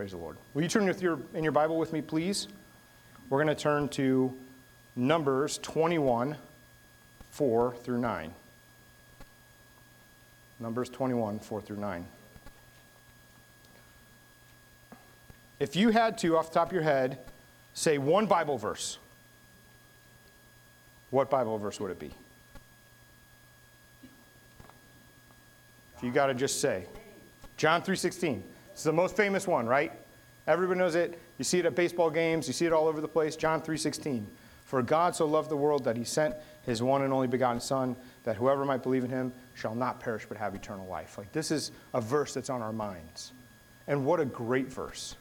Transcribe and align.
Praise 0.00 0.12
the 0.12 0.16
Lord. 0.16 0.38
Will 0.54 0.62
you 0.62 0.68
turn 0.68 0.86
with 0.86 1.02
your, 1.02 1.18
in 1.34 1.44
your 1.44 1.52
Bible 1.52 1.76
with 1.76 1.92
me, 1.92 2.00
please? 2.00 2.48
We're 3.28 3.36
going 3.36 3.54
to 3.54 3.62
turn 3.62 3.86
to 3.90 4.34
Numbers 4.96 5.58
21, 5.58 6.38
4 7.32 7.74
through 7.74 7.98
9. 7.98 8.32
Numbers 10.58 10.88
21, 10.88 11.38
4 11.40 11.60
through 11.60 11.76
9. 11.76 12.06
If 15.58 15.76
you 15.76 15.90
had 15.90 16.16
to, 16.16 16.38
off 16.38 16.48
the 16.48 16.54
top 16.54 16.68
of 16.68 16.72
your 16.72 16.82
head, 16.82 17.18
say 17.74 17.98
one 17.98 18.24
Bible 18.24 18.56
verse, 18.56 18.96
what 21.10 21.28
Bible 21.28 21.58
verse 21.58 21.78
would 21.78 21.90
it 21.90 21.98
be? 21.98 22.10
If 25.98 26.02
you 26.02 26.10
got 26.10 26.28
to 26.28 26.34
just 26.34 26.58
say, 26.58 26.86
John 27.58 27.82
3:16. 27.82 28.40
It's 28.72 28.82
the 28.82 28.92
most 28.92 29.16
famous 29.16 29.46
one, 29.46 29.66
right? 29.66 29.92
Everybody 30.46 30.78
knows 30.78 30.94
it. 30.94 31.18
You 31.38 31.44
see 31.44 31.58
it 31.58 31.66
at 31.66 31.74
baseball 31.74 32.10
games, 32.10 32.46
you 32.46 32.52
see 32.52 32.66
it 32.66 32.72
all 32.72 32.88
over 32.88 33.00
the 33.00 33.08
place. 33.08 33.36
John 33.36 33.60
3:16. 33.60 34.26
For 34.64 34.82
God 34.82 35.16
so 35.16 35.26
loved 35.26 35.50
the 35.50 35.56
world 35.56 35.82
that 35.84 35.96
he 35.96 36.04
sent 36.04 36.36
his 36.62 36.80
one 36.80 37.02
and 37.02 37.12
only 37.12 37.26
begotten 37.26 37.60
son 37.60 37.96
that 38.22 38.36
whoever 38.36 38.64
might 38.64 38.84
believe 38.84 39.02
in 39.02 39.10
him 39.10 39.32
shall 39.54 39.74
not 39.74 39.98
perish 39.98 40.26
but 40.28 40.38
have 40.38 40.54
eternal 40.54 40.86
life. 40.86 41.18
Like 41.18 41.32
this 41.32 41.50
is 41.50 41.72
a 41.92 42.00
verse 42.00 42.34
that's 42.34 42.50
on 42.50 42.62
our 42.62 42.72
minds. 42.72 43.32
And 43.88 44.06
what 44.06 44.20
a 44.20 44.24
great 44.24 44.68
verse. 44.68 45.16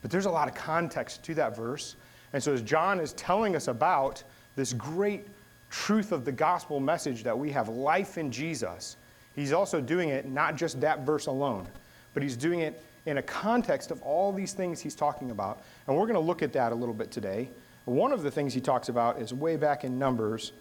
But 0.00 0.12
there's 0.12 0.26
a 0.26 0.30
lot 0.30 0.46
of 0.46 0.54
context 0.54 1.24
to 1.24 1.34
that 1.34 1.56
verse. 1.56 1.96
And 2.32 2.42
so 2.42 2.52
as 2.52 2.62
John 2.62 3.00
is 3.00 3.14
telling 3.14 3.56
us 3.56 3.66
about 3.66 4.22
this 4.54 4.72
great 4.72 5.26
truth 5.70 6.12
of 6.12 6.24
the 6.24 6.30
gospel 6.30 6.78
message 6.78 7.24
that 7.24 7.36
we 7.36 7.50
have 7.50 7.68
life 7.68 8.16
in 8.16 8.30
Jesus, 8.30 8.96
he's 9.34 9.52
also 9.52 9.80
doing 9.80 10.10
it 10.10 10.26
not 10.26 10.54
just 10.54 10.80
that 10.80 11.00
verse 11.00 11.26
alone, 11.26 11.66
but 12.14 12.22
he's 12.22 12.36
doing 12.36 12.60
it 12.60 12.82
in 13.06 13.18
a 13.18 13.22
context 13.22 13.90
of 13.90 14.00
all 14.02 14.32
these 14.32 14.52
things 14.52 14.80
he's 14.80 14.94
talking 14.94 15.30
about. 15.30 15.62
And 15.86 15.96
we're 15.96 16.06
going 16.06 16.14
to 16.14 16.20
look 16.20 16.42
at 16.42 16.52
that 16.54 16.72
a 16.72 16.74
little 16.74 16.94
bit 16.94 17.10
today. 17.10 17.48
One 17.84 18.12
of 18.12 18.22
the 18.22 18.30
things 18.30 18.54
he 18.54 18.60
talks 18.60 18.88
about 18.88 19.20
is 19.20 19.34
way 19.34 19.56
back 19.56 19.84
in 19.84 19.98
Numbers 19.98 20.52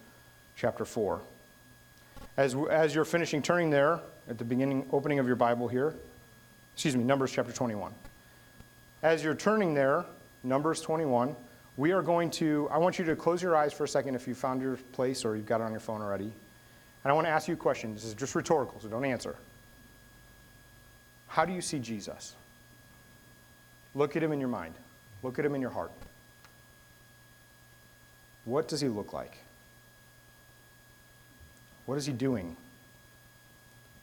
chapter 0.58 0.84
4. 0.84 1.22
As, 2.36 2.56
as 2.70 2.94
you're 2.94 3.06
finishing 3.06 3.42
turning 3.42 3.70
there 3.70 4.02
at 4.28 4.38
the 4.38 4.44
beginning, 4.44 4.86
opening 4.92 5.20
of 5.20 5.28
your 5.28 5.36
Bible 5.36 5.68
here, 5.68 5.94
excuse 6.74 6.98
me, 6.98 7.04
Numbers 7.04 7.32
chapter 7.32 7.54
21. 7.54 7.94
As 9.04 9.24
you're 9.24 9.36
turning 9.36 9.74
there, 9.74 10.06
Numbers 10.44 10.82
21, 10.82 11.36
we 11.78 11.92
are 11.92 12.02
going 12.02 12.30
to, 12.32 12.68
I 12.72 12.78
want 12.78 13.00
you 13.00 13.06
to 13.06 13.16
close 13.16 13.42
your 13.42 13.56
eyes 13.56 13.72
for 13.72 13.84
a 13.84 13.88
second 13.88 14.16
if 14.16 14.28
you 14.28 14.36
found 14.36 14.62
your 14.62 14.78
place 14.92 15.24
or 15.24 15.36
you've 15.36 15.46
got 15.46 15.62
it 15.62 15.64
on 15.64 15.72
your 15.72 15.80
phone 15.80 16.02
already. 16.02 16.26
And 17.04 17.12
I 17.12 17.14
want 17.14 17.26
to 17.26 17.32
ask 17.32 17.48
you 17.48 17.54
a 17.54 17.58
question. 17.58 17.94
This 17.94 18.04
is 18.04 18.14
just 18.14 18.36
rhetorical, 18.36 18.80
so 18.80 18.88
don't 18.88 19.06
answer. 19.06 19.36
How 21.34 21.46
do 21.46 21.52
you 21.52 21.62
see 21.62 21.80
Jesus? 21.80 22.36
Look 23.96 24.16
at 24.16 24.22
him 24.22 24.32
in 24.32 24.40
your 24.40 24.50
mind, 24.50 24.76
look 25.24 25.40
at 25.40 25.46
him 25.46 25.56
in 25.56 25.62
your 25.62 25.72
heart. 25.72 25.92
What 28.46 28.68
does 28.68 28.80
he 28.80 28.88
look 28.88 29.14
like? 29.14 29.40
What 31.88 31.96
is 31.96 32.06
he 32.06 32.14
doing? 32.14 32.56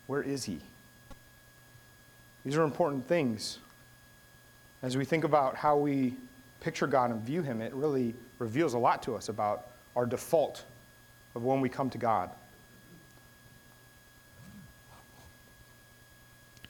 Where 0.08 0.24
is 0.24 0.42
he? 0.42 0.58
These 2.44 2.56
are 2.56 2.64
important 2.64 3.06
things. 3.06 3.58
As 4.82 4.96
we 4.96 5.04
think 5.04 5.22
about 5.22 5.54
how 5.54 5.76
we 5.76 6.16
picture 6.60 6.88
God 6.88 7.12
and 7.12 7.22
view 7.22 7.42
him, 7.42 7.60
it 7.62 7.72
really 7.74 8.12
reveals 8.40 8.74
a 8.74 8.78
lot 8.78 9.04
to 9.04 9.14
us 9.14 9.28
about 9.28 9.68
our 9.94 10.04
default 10.04 10.64
of 11.36 11.44
when 11.44 11.60
we 11.60 11.68
come 11.68 11.90
to 11.90 11.98
God. 11.98 12.30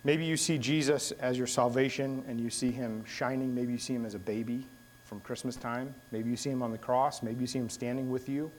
Maybe 0.02 0.24
you 0.24 0.36
see 0.36 0.56
Jesus 0.56 1.12
as 1.12 1.36
your 1.36 1.46
salvation 1.46 2.24
and 2.26 2.40
you 2.40 2.48
see 2.48 2.70
him 2.70 3.04
shining. 3.04 3.54
Maybe 3.54 3.72
you 3.72 3.78
see 3.78 3.94
him 3.94 4.06
as 4.06 4.14
a 4.14 4.18
baby 4.18 4.66
from 5.04 5.20
Christmas 5.20 5.56
time. 5.56 5.94
Maybe 6.10 6.30
you 6.30 6.36
see 6.36 6.50
him 6.50 6.62
on 6.62 6.72
the 6.72 6.78
cross. 6.78 7.22
Maybe 7.22 7.42
you 7.42 7.46
see 7.46 7.58
him 7.58 7.68
standing 7.68 8.10
with 8.10 8.28
you. 8.28 8.50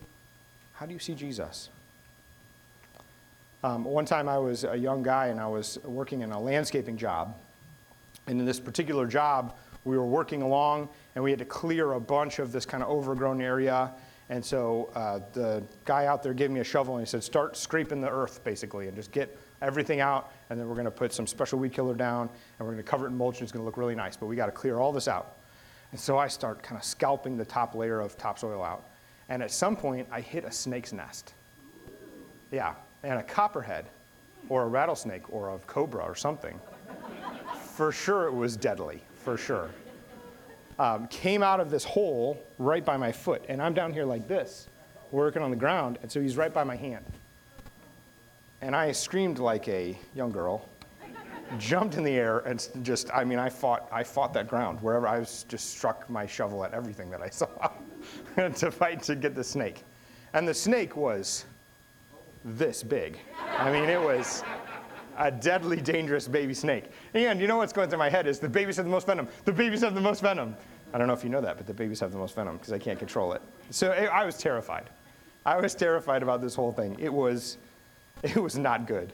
How 0.73 0.85
do 0.85 0.93
you 0.93 0.99
see 0.99 1.15
Jesus? 1.15 1.69
Um, 3.63 3.83
one 3.85 4.05
time 4.05 4.27
I 4.27 4.37
was 4.37 4.63
a 4.63 4.75
young 4.75 5.01
guy 5.03 5.27
and 5.27 5.39
I 5.39 5.47
was 5.47 5.79
working 5.83 6.21
in 6.21 6.31
a 6.31 6.39
landscaping 6.39 6.97
job. 6.97 7.35
And 8.27 8.39
in 8.39 8.45
this 8.45 8.59
particular 8.59 9.07
job, 9.07 9.55
we 9.83 9.97
were 9.97 10.05
working 10.05 10.43
along 10.43 10.89
and 11.15 11.23
we 11.23 11.31
had 11.31 11.39
to 11.39 11.45
clear 11.45 11.93
a 11.93 11.99
bunch 11.99 12.37
of 12.39 12.51
this 12.51 12.65
kind 12.65 12.83
of 12.83 12.89
overgrown 12.89 13.41
area. 13.41 13.91
And 14.29 14.45
so 14.45 14.91
uh, 14.95 15.19
the 15.33 15.63
guy 15.85 16.05
out 16.05 16.21
there 16.21 16.33
gave 16.33 16.51
me 16.51 16.59
a 16.59 16.63
shovel 16.63 16.97
and 16.97 17.05
he 17.05 17.09
said, 17.09 17.23
Start 17.23 17.57
scraping 17.57 17.99
the 17.99 18.09
earth, 18.09 18.43
basically, 18.43 18.87
and 18.87 18.95
just 18.95 19.11
get 19.11 19.37
everything 19.61 19.99
out, 19.99 20.31
and 20.49 20.59
then 20.59 20.67
we're 20.67 20.75
going 20.75 20.85
to 20.85 20.91
put 20.91 21.13
some 21.13 21.27
special 21.27 21.59
weed 21.59 21.73
killer 21.73 21.93
down, 21.93 22.29
and 22.29 22.67
we're 22.67 22.73
going 22.73 22.83
to 22.83 22.89
cover 22.89 23.05
it 23.05 23.09
in 23.09 23.17
mulch, 23.17 23.35
and 23.37 23.43
it's 23.43 23.51
going 23.51 23.61
to 23.61 23.65
look 23.65 23.77
really 23.77 23.95
nice. 23.95 24.15
But 24.15 24.25
we 24.25 24.35
got 24.35 24.47
to 24.47 24.51
clear 24.51 24.79
all 24.79 24.91
this 24.91 25.07
out. 25.07 25.37
And 25.91 25.99
so 25.99 26.17
I 26.17 26.27
start 26.27 26.63
kind 26.63 26.79
of 26.79 26.85
scalping 26.85 27.37
the 27.37 27.45
top 27.45 27.75
layer 27.75 27.99
of 27.99 28.17
topsoil 28.17 28.63
out. 28.63 28.85
And 29.29 29.43
at 29.43 29.51
some 29.51 29.75
point, 29.75 30.07
I 30.11 30.21
hit 30.21 30.45
a 30.45 30.51
snake's 30.51 30.93
nest. 30.93 31.33
Yeah, 32.51 32.73
and 33.03 33.19
a 33.19 33.23
copperhead, 33.23 33.85
or 34.49 34.63
a 34.63 34.67
rattlesnake, 34.67 35.31
or 35.33 35.55
a 35.55 35.59
cobra, 35.59 36.03
or 36.03 36.15
something. 36.15 36.59
for 37.75 37.91
sure, 37.91 38.27
it 38.27 38.33
was 38.33 38.57
deadly, 38.57 39.01
for 39.13 39.37
sure. 39.37 39.69
Um, 40.79 41.07
came 41.07 41.43
out 41.43 41.59
of 41.59 41.69
this 41.69 41.83
hole 41.83 42.41
right 42.57 42.83
by 42.83 42.97
my 42.97 43.11
foot, 43.11 43.43
and 43.47 43.61
I'm 43.61 43.73
down 43.73 43.93
here 43.93 44.05
like 44.05 44.27
this, 44.27 44.67
working 45.11 45.41
on 45.41 45.51
the 45.51 45.57
ground, 45.57 45.99
and 46.01 46.11
so 46.11 46.19
he's 46.21 46.37
right 46.37 46.53
by 46.53 46.63
my 46.63 46.75
hand. 46.75 47.05
And 48.61 48.75
I 48.75 48.91
screamed 48.91 49.39
like 49.39 49.67
a 49.67 49.97
young 50.13 50.31
girl, 50.31 50.69
jumped 51.57 51.95
in 51.95 52.03
the 52.03 52.11
air, 52.11 52.39
and 52.39 52.67
just, 52.83 53.09
I 53.13 53.23
mean, 53.23 53.39
I 53.39 53.49
fought, 53.49 53.89
I 53.91 54.03
fought 54.03 54.33
that 54.33 54.47
ground. 54.47 54.79
Wherever 54.81 55.07
I 55.07 55.19
was, 55.19 55.45
just 55.49 55.71
struck 55.71 56.09
my 56.09 56.27
shovel 56.27 56.63
at 56.63 56.73
everything 56.73 57.09
that 57.09 57.21
I 57.21 57.29
saw 57.29 57.71
to 58.35 58.71
fight 58.71 59.01
to 59.03 59.15
get 59.15 59.35
the 59.35 59.43
snake. 59.43 59.83
And 60.33 60.47
the 60.47 60.53
snake 60.53 60.95
was 60.95 61.45
this 62.45 62.83
big. 62.83 63.17
I 63.57 63.71
mean, 63.71 63.89
it 63.89 63.99
was 63.99 64.43
a 65.17 65.31
deadly 65.31 65.81
dangerous 65.81 66.27
baby 66.27 66.53
snake. 66.53 66.85
And 67.13 67.39
you 67.39 67.47
know 67.47 67.57
what's 67.57 67.73
going 67.73 67.89
through 67.89 67.99
my 67.99 68.09
head 68.09 68.27
is 68.27 68.39
the 68.39 68.47
babies 68.49 68.77
have 68.77 68.85
the 68.85 68.91
most 68.91 69.07
venom. 69.07 69.27
The 69.45 69.51
babies 69.51 69.81
have 69.81 69.95
the 69.95 70.01
most 70.01 70.21
venom. 70.21 70.55
I 70.93 70.97
don't 70.97 71.07
know 71.07 71.13
if 71.13 71.23
you 71.23 71.29
know 71.29 71.41
that, 71.41 71.57
but 71.57 71.67
the 71.67 71.73
babies 71.73 71.99
have 71.99 72.11
the 72.11 72.17
most 72.17 72.35
venom 72.35 72.57
because 72.57 72.73
I 72.73 72.77
can't 72.77 72.99
control 72.99 73.33
it. 73.33 73.41
So 73.69 73.91
eh, 73.91 74.05
I 74.05 74.25
was 74.25 74.37
terrified. 74.37 74.89
I 75.45 75.57
was 75.59 75.73
terrified 75.73 76.21
about 76.21 76.41
this 76.41 76.53
whole 76.53 76.71
thing. 76.71 76.95
It 76.99 77.11
was 77.11 77.57
It 78.23 78.35
was 78.35 78.57
not 78.57 78.87
good. 78.87 79.13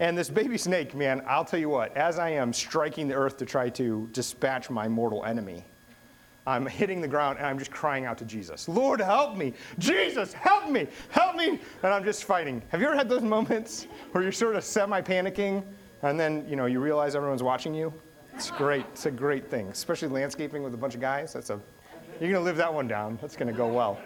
And 0.00 0.16
this 0.16 0.30
baby 0.30 0.56
snake, 0.56 0.94
man, 0.94 1.22
I'll 1.26 1.44
tell 1.44 1.58
you 1.58 1.68
what, 1.68 1.96
as 1.96 2.18
I 2.18 2.30
am 2.30 2.52
striking 2.52 3.08
the 3.08 3.14
earth 3.14 3.36
to 3.38 3.44
try 3.44 3.68
to 3.70 4.08
dispatch 4.12 4.70
my 4.70 4.86
mortal 4.86 5.24
enemy, 5.24 5.64
I'm 6.46 6.64
hitting 6.64 7.00
the 7.00 7.08
ground 7.08 7.38
and 7.38 7.46
I'm 7.46 7.58
just 7.58 7.70
crying 7.70 8.06
out 8.06 8.16
to 8.18 8.24
Jesus, 8.24 8.68
Lord, 8.68 9.00
help 9.00 9.36
me. 9.36 9.52
Jesus, 9.78 10.32
help 10.32 10.70
me. 10.70 10.86
Help 11.10 11.36
me. 11.36 11.60
And 11.82 11.92
I'm 11.92 12.04
just 12.04 12.24
fighting. 12.24 12.62
Have 12.68 12.80
you 12.80 12.86
ever 12.86 12.96
had 12.96 13.08
those 13.08 13.22
moments 13.22 13.86
where 14.12 14.22
you're 14.22 14.32
sort 14.32 14.56
of 14.56 14.64
semi 14.64 15.02
panicking 15.02 15.62
and 16.02 16.18
then, 16.18 16.48
you 16.48 16.56
know, 16.56 16.66
you 16.66 16.80
realize 16.80 17.14
everyone's 17.14 17.42
watching 17.42 17.74
you? 17.74 17.92
It's 18.34 18.50
great. 18.50 18.86
It's 18.92 19.04
a 19.04 19.10
great 19.10 19.50
thing, 19.50 19.66
especially 19.68 20.08
landscaping 20.08 20.62
with 20.62 20.72
a 20.72 20.76
bunch 20.76 20.94
of 20.94 21.00
guys. 21.00 21.32
That's 21.32 21.50
a, 21.50 21.60
you're 22.20 22.30
going 22.30 22.34
to 22.34 22.40
live 22.40 22.56
that 22.56 22.72
one 22.72 22.86
down. 22.86 23.18
That's 23.20 23.36
going 23.36 23.48
to 23.48 23.56
go 23.56 23.66
well. 23.66 23.98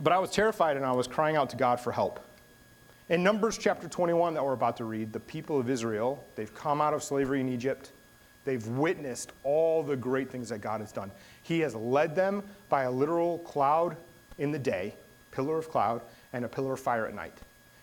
But 0.00 0.12
I 0.12 0.18
was 0.18 0.30
terrified 0.30 0.76
and 0.76 0.84
I 0.84 0.92
was 0.92 1.06
crying 1.06 1.36
out 1.36 1.50
to 1.50 1.56
God 1.56 1.80
for 1.80 1.92
help. 1.92 2.20
In 3.08 3.22
Numbers 3.22 3.58
chapter 3.58 3.88
21 3.88 4.34
that 4.34 4.44
we're 4.44 4.52
about 4.52 4.76
to 4.78 4.84
read, 4.84 5.12
the 5.12 5.20
people 5.20 5.58
of 5.58 5.68
Israel, 5.68 6.24
they've 6.34 6.54
come 6.54 6.80
out 6.80 6.94
of 6.94 7.02
slavery 7.02 7.40
in 7.40 7.48
Egypt. 7.48 7.92
They've 8.44 8.66
witnessed 8.66 9.32
all 9.44 9.82
the 9.82 9.96
great 9.96 10.30
things 10.30 10.48
that 10.48 10.58
God 10.58 10.80
has 10.80 10.92
done. 10.92 11.10
He 11.42 11.60
has 11.60 11.74
led 11.74 12.16
them 12.16 12.42
by 12.68 12.84
a 12.84 12.90
literal 12.90 13.38
cloud 13.40 13.96
in 14.38 14.50
the 14.50 14.58
day, 14.58 14.94
pillar 15.30 15.58
of 15.58 15.68
cloud, 15.68 16.00
and 16.32 16.44
a 16.44 16.48
pillar 16.48 16.72
of 16.72 16.80
fire 16.80 17.06
at 17.06 17.14
night. 17.14 17.38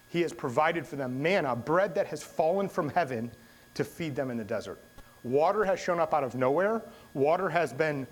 He 0.10 0.22
has 0.22 0.34
provided 0.34 0.88
for 0.88 0.96
them 0.96 1.22
manna, 1.22 1.56
bread 1.56 1.94
that 1.96 2.08
has 2.08 2.24
fallen 2.24 2.68
from 2.68 2.90
heaven 2.90 3.32
to 3.76 3.84
feed 3.84 4.16
them 4.16 4.32
in 4.32 4.38
the 4.38 4.44
desert. 4.44 4.80
Water 5.24 5.64
has 5.64 5.80
shown 5.80 6.00
up 6.00 6.14
out 6.14 6.24
of 6.24 6.36
nowhere. 6.36 6.82
Water 7.14 7.50
has 7.50 7.72
been 7.72 8.08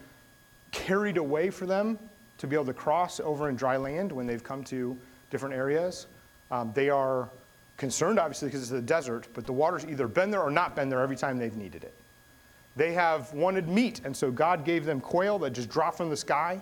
carried 0.71 1.18
away 1.18 1.50
for 1.50 1.66
them 1.66 1.98
to 2.38 2.48
be 2.48 2.56
able 2.56 2.66
to 2.66 2.74
cross 2.74 3.19
over 3.19 3.50
in 3.50 3.56
dry 3.56 3.78
land 3.78 4.12
when 4.12 4.28
they've 4.28 4.44
come 4.44 4.63
to 4.66 4.98
different 5.30 5.56
areas. 5.56 6.07
Um, 6.51 6.72
they 6.74 6.89
are 6.89 7.30
concerned, 7.78 8.19
obviously, 8.19 8.48
because 8.48 8.62
it's 8.62 8.72
the 8.72 8.81
desert, 8.81 9.28
but 9.34 9.45
the 9.45 9.54
water's 9.54 9.86
either 9.86 10.07
been 10.07 10.31
there 10.31 10.42
or 10.42 10.51
not 10.51 10.75
been 10.75 10.89
there 10.89 11.01
every 11.01 11.16
time 11.16 11.38
they've 11.38 11.56
needed 11.56 11.84
it. 11.84 11.94
They 12.75 12.94
have 12.94 13.34
wanted 13.34 13.68
meat, 13.68 14.01
and 14.04 14.16
so 14.16 14.31
God 14.31 14.63
gave 14.63 14.86
them 14.86 15.00
quail 15.00 15.39
that 15.39 15.51
just 15.51 15.69
dropped 15.69 15.98
from 15.98 16.10
the 16.10 16.18
sky, 16.18 16.62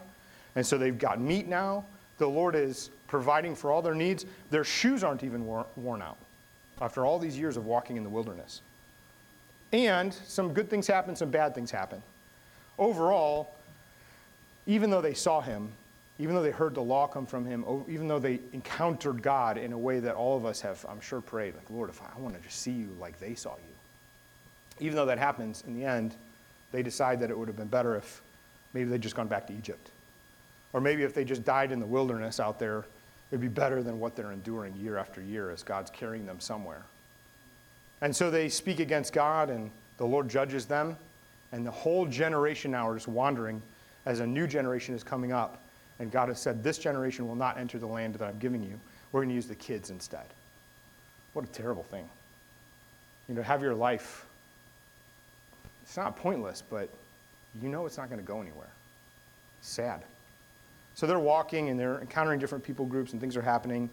and 0.56 0.66
so 0.66 0.78
they've 0.78 0.98
got 0.98 1.20
meat 1.20 1.48
now. 1.48 1.86
The 2.18 2.28
Lord 2.28 2.56
is 2.56 2.90
providing 3.08 3.56
for 3.56 3.72
all 3.72 3.82
their 3.82 3.96
needs. 3.96 4.26
Their 4.50 4.64
shoes 4.64 5.04
aren't 5.04 5.24
even 5.24 5.46
worn 5.46 6.02
out 6.02 6.18
after 6.82 7.06
all 7.06 7.20
these 7.20 7.38
years 7.38 7.58
of 7.58 7.66
walking 7.66 7.98
in 7.98 8.04
the 8.04 8.10
wilderness. 8.10 8.62
And 9.72 10.14
some 10.14 10.54
good 10.54 10.70
things 10.70 10.88
happen, 10.88 11.16
some 11.16 11.30
bad 11.30 11.54
things 11.54 11.72
happen. 11.72 12.02
Overall, 12.78 13.55
even 14.68 14.90
though 14.90 15.02
they 15.02 15.14
saw 15.14 15.42
him, 15.42 15.72
even 16.18 16.34
though 16.34 16.42
they 16.42 16.52
heard 16.52 16.74
the 16.74 16.82
law 16.82 17.08
come 17.08 17.26
from 17.26 17.46
him, 17.46 17.66
even 17.90 18.08
though 18.08 18.20
they 18.20 18.40
encountered 18.54 19.22
God 19.22 19.58
in 19.58 19.74
a 19.74 19.78
way 19.78 20.00
that 20.00 20.16
all 20.16 20.38
of 20.38 20.46
us 20.46 20.62
have, 20.62 20.86
I'm 20.88 21.02
sure, 21.02 21.22
prayed, 21.22 21.56
like, 21.56 21.70
Lord, 21.70 21.90
if 21.90 22.02
I, 22.02 22.06
I 22.16 22.20
want 22.20 22.36
to 22.36 22.42
just 22.42 22.62
see 22.62 22.72
you 22.72 22.96
like 23.00 23.20
they 23.20 23.36
saw 23.36 23.56
you. 23.56 23.76
even 24.80 24.96
though 24.96 25.06
that 25.06 25.18
happens, 25.18 25.64
in 25.68 25.74
the 25.74 25.86
end, 25.86 26.16
they 26.72 26.82
decide 26.82 27.20
that 27.20 27.30
it 27.30 27.38
would 27.38 27.48
have 27.48 27.58
been 27.58 27.68
better 27.68 27.96
if 27.96 28.22
maybe 28.74 28.90
they'd 28.90 29.02
just 29.02 29.16
gone 29.16 29.28
back 29.28 29.48
to 29.48 29.54
Egypt. 29.54 29.92
Or 30.74 30.82
maybe 30.82 31.04
if 31.04 31.14
they 31.14 31.24
just 31.24 31.46
died 31.46 31.72
in 31.72 31.80
the 31.80 31.86
wilderness 31.86 32.40
out 32.40 32.60
there, 32.60 32.86
it'd 33.32 33.42
be 33.42 33.48
better 33.48 33.82
than 33.82 34.00
what 34.00 34.16
they're 34.16 34.32
enduring 34.32 34.76
year 34.76 34.98
after 34.98 35.22
year 35.22 35.50
as 35.50 35.64
God's 35.64 35.90
carrying 35.92 36.26
them 36.26 36.40
somewhere. 36.40 36.84
And 38.02 38.16
so 38.16 38.30
they 38.30 38.50
speak 38.50 38.80
against 38.80 39.14
God, 39.14 39.50
and 39.50 39.72
the 39.98 40.06
Lord 40.06 40.30
judges 40.30 40.66
them, 40.66 40.98
and 41.52 41.66
the 41.66 41.72
whole 41.72 42.06
generation 42.06 42.72
now 42.72 42.92
is 42.94 43.08
wandering 43.08 43.62
as 44.06 44.20
a 44.20 44.28
new 44.28 44.48
generation 44.48 44.96
is 44.96 45.04
coming 45.04 45.32
up. 45.32 45.62
And 46.00 46.12
God 46.12 46.28
has 46.30 46.40
said, 46.40 46.64
This 46.64 46.78
generation 46.78 47.28
will 47.28 47.36
not 47.36 47.58
enter 47.58 47.80
the 47.80 47.88
land 47.88 48.16
that 48.16 48.26
I'm 48.26 48.38
giving 48.40 48.64
you. 48.64 48.80
We're 49.12 49.22
going 49.22 49.30
to 49.30 49.36
use 49.36 49.48
the 49.48 49.56
kids 49.56 49.90
instead. 49.90 50.26
What 51.34 51.46
a 51.46 51.48
terrible 51.50 51.84
thing. 51.84 52.08
You 53.30 53.36
know, 53.36 53.42
have 53.42 53.62
your 53.62 53.74
life. 53.74 54.26
It's 55.84 55.98
not 55.98 56.18
pointless, 56.18 56.64
but 56.70 56.90
you 57.62 57.70
know 57.70 57.86
it's 57.86 57.98
not 57.98 58.10
going 58.10 58.20
to 58.20 58.26
go 58.26 58.42
anywhere. 58.42 58.70
Sad. 59.62 60.02
So 60.96 61.06
they're 61.08 61.20
walking 61.20 61.70
and 61.70 61.80
they're 61.80 62.00
encountering 62.00 62.40
different 62.40 62.64
people 62.64 62.86
groups 62.86 63.12
and 63.12 63.22
things 63.22 63.36
are 63.36 63.42
happening. 63.42 63.90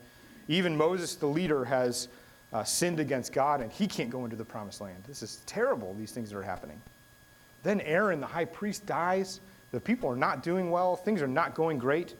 Even 0.49 0.77
Moses, 0.77 1.15
the 1.15 1.27
leader, 1.27 1.65
has 1.65 2.09
uh, 2.53 2.65
sinned 2.65 3.01
against 3.01 3.33
God 3.33 3.61
and 3.61 3.71
he 3.71 3.87
can't 3.87 4.11
go 4.11 4.25
into 4.25 4.37
the 4.37 4.45
promised 4.45 4.81
land. 4.81 5.03
This 5.07 5.23
is 5.23 5.41
terrible, 5.47 5.95
these 5.99 6.13
things 6.13 6.31
that 6.31 6.39
are 6.39 6.43
happening. 6.43 6.81
Then 7.63 7.81
Aaron, 7.83 8.21
the 8.21 8.27
high 8.27 8.45
priest, 8.45 8.87
dies. 8.87 9.41
The 9.73 9.81
people 9.81 10.09
are 10.11 10.17
not 10.17 10.43
doing 10.43 10.71
well. 10.71 10.95
Things 10.95 11.23
are 11.23 11.29
not 11.29 11.55
going 11.55 11.79
great. 11.79 12.15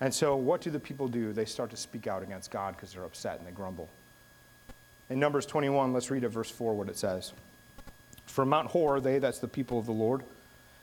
And 0.00 0.14
so, 0.14 0.36
what 0.36 0.60
do 0.60 0.70
the 0.70 0.78
people 0.78 1.08
do? 1.08 1.32
They 1.32 1.44
start 1.44 1.70
to 1.70 1.76
speak 1.76 2.06
out 2.06 2.22
against 2.22 2.50
God 2.50 2.76
because 2.76 2.92
they're 2.92 3.04
upset 3.04 3.38
and 3.38 3.46
they 3.46 3.50
grumble. 3.50 3.88
In 5.10 5.18
Numbers 5.18 5.46
21, 5.46 5.92
let's 5.92 6.10
read 6.10 6.24
at 6.24 6.30
verse 6.30 6.50
4 6.50 6.74
what 6.74 6.88
it 6.88 6.96
says. 6.96 7.32
From 8.26 8.50
Mount 8.50 8.68
Hor, 8.68 9.00
they, 9.00 9.18
that's 9.18 9.38
the 9.38 9.48
people 9.48 9.78
of 9.78 9.86
the 9.86 9.92
Lord, 9.92 10.22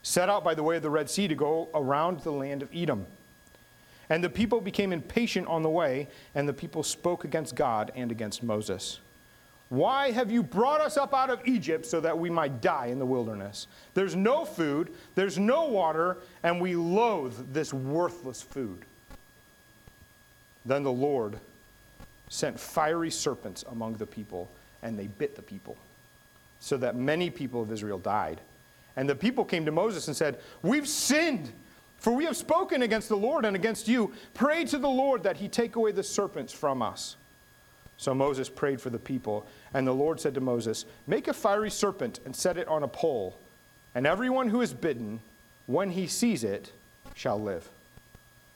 set 0.01 0.29
out 0.29 0.43
by 0.43 0.55
the 0.55 0.63
way 0.63 0.77
of 0.77 0.81
the 0.81 0.89
Red 0.89 1.09
Sea 1.09 1.27
to 1.27 1.35
go 1.35 1.69
around 1.73 2.21
the 2.21 2.31
land 2.31 2.63
of 2.63 2.69
Edom. 2.73 3.05
And 4.09 4.23
the 4.23 4.29
people 4.29 4.61
became 4.61 4.91
impatient 4.91 5.47
on 5.47 5.63
the 5.63 5.69
way, 5.69 6.07
and 6.33 6.49
the 6.49 6.53
people 6.53 6.83
spoke 6.83 7.23
against 7.23 7.55
God 7.55 7.91
and 7.95 8.11
against 8.11 8.43
Moses. 8.43 8.99
Why 9.69 10.11
have 10.11 10.31
you 10.31 10.43
brought 10.43 10.79
us 10.79 10.95
up 10.95 11.13
out 11.13 11.29
of 11.29 11.41
Egypt 11.47 11.85
so 11.85 11.99
that 12.01 12.17
we 12.17 12.29
might 12.29 12.61
die 12.61 12.87
in 12.87 12.99
the 12.99 13.05
wilderness? 13.05 13.67
There's 13.93 14.15
no 14.15 14.45
food, 14.45 14.93
there's 15.15 15.39
no 15.39 15.65
water, 15.65 16.17
and 16.43 16.61
we 16.61 16.75
loathe 16.75 17.51
this 17.51 17.73
worthless 17.73 18.41
food. 18.41 18.85
Then 20.65 20.83
the 20.83 20.91
Lord 20.91 21.39
sent 22.29 22.59
fiery 22.59 23.09
serpents 23.11 23.63
among 23.71 23.95
the 23.95 24.05
people, 24.05 24.49
and 24.83 24.97
they 24.97 25.07
bit 25.07 25.35
the 25.35 25.41
people, 25.41 25.77
so 26.59 26.77
that 26.77 26.95
many 26.95 27.29
people 27.29 27.61
of 27.61 27.71
Israel 27.71 27.99
died. 27.99 28.41
And 28.95 29.09
the 29.09 29.15
people 29.15 29.45
came 29.45 29.65
to 29.65 29.71
Moses 29.71 30.07
and 30.07 30.15
said, 30.15 30.39
We've 30.61 30.87
sinned, 30.87 31.51
for 31.97 32.13
we 32.13 32.25
have 32.25 32.37
spoken 32.37 32.83
against 32.83 33.09
the 33.09 33.17
Lord 33.17 33.45
and 33.45 33.55
against 33.55 33.87
you. 33.87 34.13
Pray 34.33 34.63
to 34.65 34.77
the 34.77 34.89
Lord 34.89 35.23
that 35.23 35.37
he 35.37 35.47
take 35.47 35.75
away 35.75 35.91
the 35.91 36.03
serpents 36.03 36.53
from 36.53 36.81
us. 36.81 37.15
So 37.97 38.13
Moses 38.13 38.49
prayed 38.49 38.81
for 38.81 38.89
the 38.89 38.99
people, 38.99 39.45
and 39.73 39.87
the 39.87 39.93
Lord 39.93 40.19
said 40.19 40.33
to 40.33 40.41
Moses, 40.41 40.85
Make 41.07 41.27
a 41.27 41.33
fiery 41.33 41.71
serpent 41.71 42.19
and 42.25 42.35
set 42.35 42.57
it 42.57 42.67
on 42.67 42.83
a 42.83 42.87
pole, 42.87 43.37
and 43.93 44.05
everyone 44.05 44.49
who 44.49 44.61
is 44.61 44.73
bitten, 44.73 45.21
when 45.65 45.91
he 45.91 46.07
sees 46.07 46.43
it, 46.43 46.71
shall 47.13 47.41
live. 47.41 47.69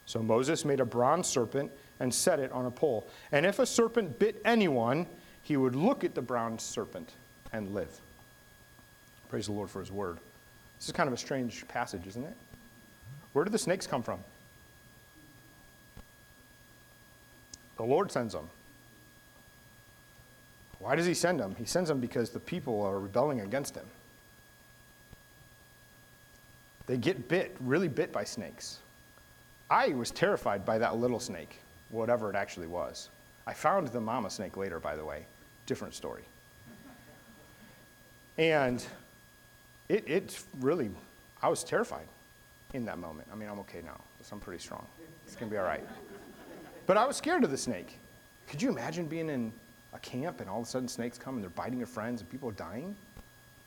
So 0.05 0.21
Moses 0.21 0.65
made 0.65 0.79
a 0.79 0.85
bronze 0.85 1.27
serpent 1.27 1.71
and 1.99 2.13
set 2.13 2.39
it 2.39 2.51
on 2.51 2.65
a 2.65 2.71
pole. 2.71 3.07
And 3.31 3.45
if 3.45 3.59
a 3.59 3.65
serpent 3.65 4.19
bit 4.19 4.41
anyone, 4.43 5.05
he 5.43 5.55
would 5.55 5.75
look 5.75 6.03
at 6.03 6.15
the 6.15 6.21
bronze 6.21 6.63
serpent 6.63 7.11
and 7.53 7.73
live. 7.73 7.89
Praise 9.29 9.45
the 9.45 9.51
Lord 9.51 9.69
for 9.69 9.79
his 9.79 9.91
word. 9.91 10.17
This 10.77 10.87
is 10.87 10.93
kind 10.93 11.07
of 11.07 11.13
a 11.13 11.17
strange 11.17 11.67
passage, 11.67 12.07
isn't 12.07 12.23
it? 12.23 12.35
Where 13.33 13.45
do 13.45 13.51
the 13.51 13.57
snakes 13.57 13.85
come 13.85 14.01
from? 14.01 14.19
The 17.77 17.83
Lord 17.83 18.11
sends 18.11 18.33
them. 18.33 18.49
Why 20.79 20.95
does 20.95 21.05
he 21.05 21.13
send 21.13 21.39
them? 21.39 21.55
He 21.57 21.65
sends 21.65 21.89
them 21.89 21.99
because 21.99 22.29
the 22.29 22.39
people 22.39 22.81
are 22.81 22.99
rebelling 22.99 23.41
against 23.41 23.75
him. 23.75 23.85
They 26.87 26.97
get 26.97 27.27
bit, 27.27 27.55
really 27.59 27.87
bit 27.87 28.11
by 28.11 28.23
snakes. 28.23 28.79
I 29.69 29.89
was 29.89 30.09
terrified 30.09 30.65
by 30.65 30.79
that 30.79 30.97
little 30.97 31.19
snake, 31.19 31.59
whatever 31.89 32.29
it 32.29 32.35
actually 32.35 32.67
was. 32.67 33.09
I 33.45 33.53
found 33.53 33.87
the 33.89 34.01
mama 34.01 34.29
snake 34.29 34.57
later, 34.57 34.79
by 34.79 34.95
the 34.95 35.05
way. 35.05 35.25
Different 35.65 35.93
story. 35.93 36.23
And 38.37 38.83
it, 39.89 40.07
it 40.07 40.43
really, 40.61 40.89
I 41.41 41.49
was 41.49 41.63
terrified 41.63 42.07
in 42.73 42.85
that 42.85 42.97
moment. 42.97 43.27
I 43.31 43.35
mean, 43.35 43.49
I'm 43.49 43.59
okay 43.59 43.81
now, 43.85 43.99
I'm 44.31 44.39
pretty 44.39 44.61
strong. 44.61 44.85
It's 45.27 45.35
going 45.35 45.49
to 45.49 45.53
be 45.53 45.59
all 45.59 45.65
right. 45.65 45.83
But 46.87 46.97
I 46.97 47.05
was 47.05 47.17
scared 47.17 47.43
of 47.43 47.51
the 47.51 47.57
snake. 47.57 47.99
Could 48.47 48.61
you 48.61 48.69
imagine 48.69 49.05
being 49.05 49.29
in 49.29 49.51
a 49.93 49.99
camp 49.99 50.39
and 50.39 50.49
all 50.49 50.61
of 50.61 50.67
a 50.67 50.69
sudden 50.69 50.87
snakes 50.87 51.17
come 51.17 51.35
and 51.35 51.43
they're 51.43 51.49
biting 51.51 51.77
your 51.77 51.87
friends 51.87 52.21
and 52.21 52.29
people 52.29 52.49
are 52.49 52.53
dying? 52.53 52.95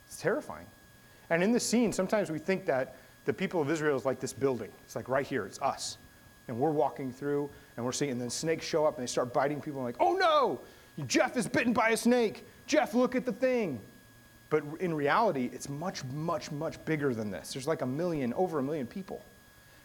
It's 0.07 0.21
terrifying. 0.21 0.65
And 1.29 1.43
in 1.43 1.51
this 1.51 1.65
scene, 1.65 1.91
sometimes 1.91 2.29
we 2.29 2.39
think 2.39 2.65
that 2.65 2.95
the 3.25 3.33
people 3.33 3.61
of 3.61 3.71
Israel 3.71 3.97
is 3.97 4.05
like 4.05 4.19
this 4.19 4.33
building. 4.33 4.69
It's 4.83 4.95
like 4.95 5.09
right 5.09 5.25
here, 5.25 5.45
it's 5.45 5.61
us. 5.61 5.97
And 6.47 6.59
we're 6.59 6.71
walking 6.71 7.11
through 7.11 7.49
and 7.77 7.85
we're 7.85 7.93
seeing, 7.93 8.11
and 8.11 8.21
then 8.21 8.29
snakes 8.29 8.65
show 8.65 8.85
up 8.85 8.97
and 8.97 9.07
they 9.07 9.09
start 9.09 9.33
biting 9.33 9.61
people. 9.61 9.79
And 9.79 9.85
like, 9.85 10.01
oh 10.01 10.13
no, 10.13 10.59
Jeff 11.07 11.37
is 11.37 11.47
bitten 11.47 11.73
by 11.73 11.89
a 11.89 11.97
snake. 11.97 12.45
Jeff, 12.67 12.93
look 12.93 13.15
at 13.15 13.25
the 13.25 13.31
thing. 13.31 13.79
But 14.49 14.63
in 14.79 14.93
reality, 14.93 15.49
it's 15.51 15.67
much, 15.67 16.03
much, 16.05 16.51
much 16.51 16.83
bigger 16.85 17.15
than 17.15 17.31
this. 17.31 17.53
There's 17.53 17.67
like 17.67 17.81
a 17.81 17.87
million, 17.87 18.33
over 18.33 18.59
a 18.59 18.63
million 18.63 18.85
people. 18.85 19.23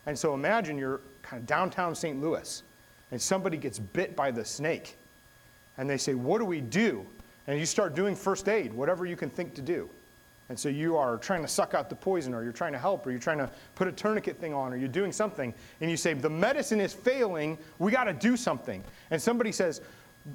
And 0.05 0.19
so 0.19 0.35
imagine 0.35 0.77
you're 0.77 1.01
kind 1.23 1.41
of 1.41 1.47
downtown 1.47 1.95
St. 1.95 2.21
Louis 2.21 2.63
and 3.11 3.21
somebody 3.21 3.57
gets 3.57 3.79
bit 3.79 4.15
by 4.15 4.31
the 4.31 4.45
snake. 4.45 4.97
And 5.79 5.89
they 5.89 5.97
say, 5.97 6.15
What 6.15 6.39
do 6.39 6.45
we 6.45 6.61
do? 6.61 7.07
And 7.47 7.59
you 7.59 7.65
start 7.65 7.95
doing 7.95 8.15
first 8.15 8.49
aid, 8.49 8.73
whatever 8.75 9.07
you 9.07 9.17
can 9.17 9.31
think 9.31 9.55
to 9.55 9.63
do. 9.63 9.89
And 10.51 10.59
so 10.59 10.69
you 10.69 10.97
are 10.97 11.19
trying 11.19 11.43
to 11.43 11.49
suck 11.49 11.75
out 11.75 11.91
the 11.91 11.97
poison, 11.97 12.33
or 12.35 12.43
you're 12.43 12.53
trying 12.53 12.73
to 12.73 12.79
help, 12.79 13.07
or 13.07 13.11
you're 13.11 13.21
trying 13.21 13.39
to 13.39 13.51
put 13.75 13.87
a 13.87 13.93
tourniquet 13.93 14.39
thing 14.39 14.55
on, 14.55 14.73
or 14.73 14.77
you're 14.77 14.89
doing 14.89 15.13
something. 15.13 15.53
And 15.81 15.91
you 15.91 15.97
say, 15.97 16.15
The 16.15 16.31
medicine 16.31 16.81
is 16.81 16.93
failing. 16.93 17.59
We 17.79 17.93
got 17.93 18.05
to 18.05 18.13
do 18.13 18.37
something. 18.37 18.83
And 19.11 19.21
somebody 19.21 19.53
says, 19.53 19.81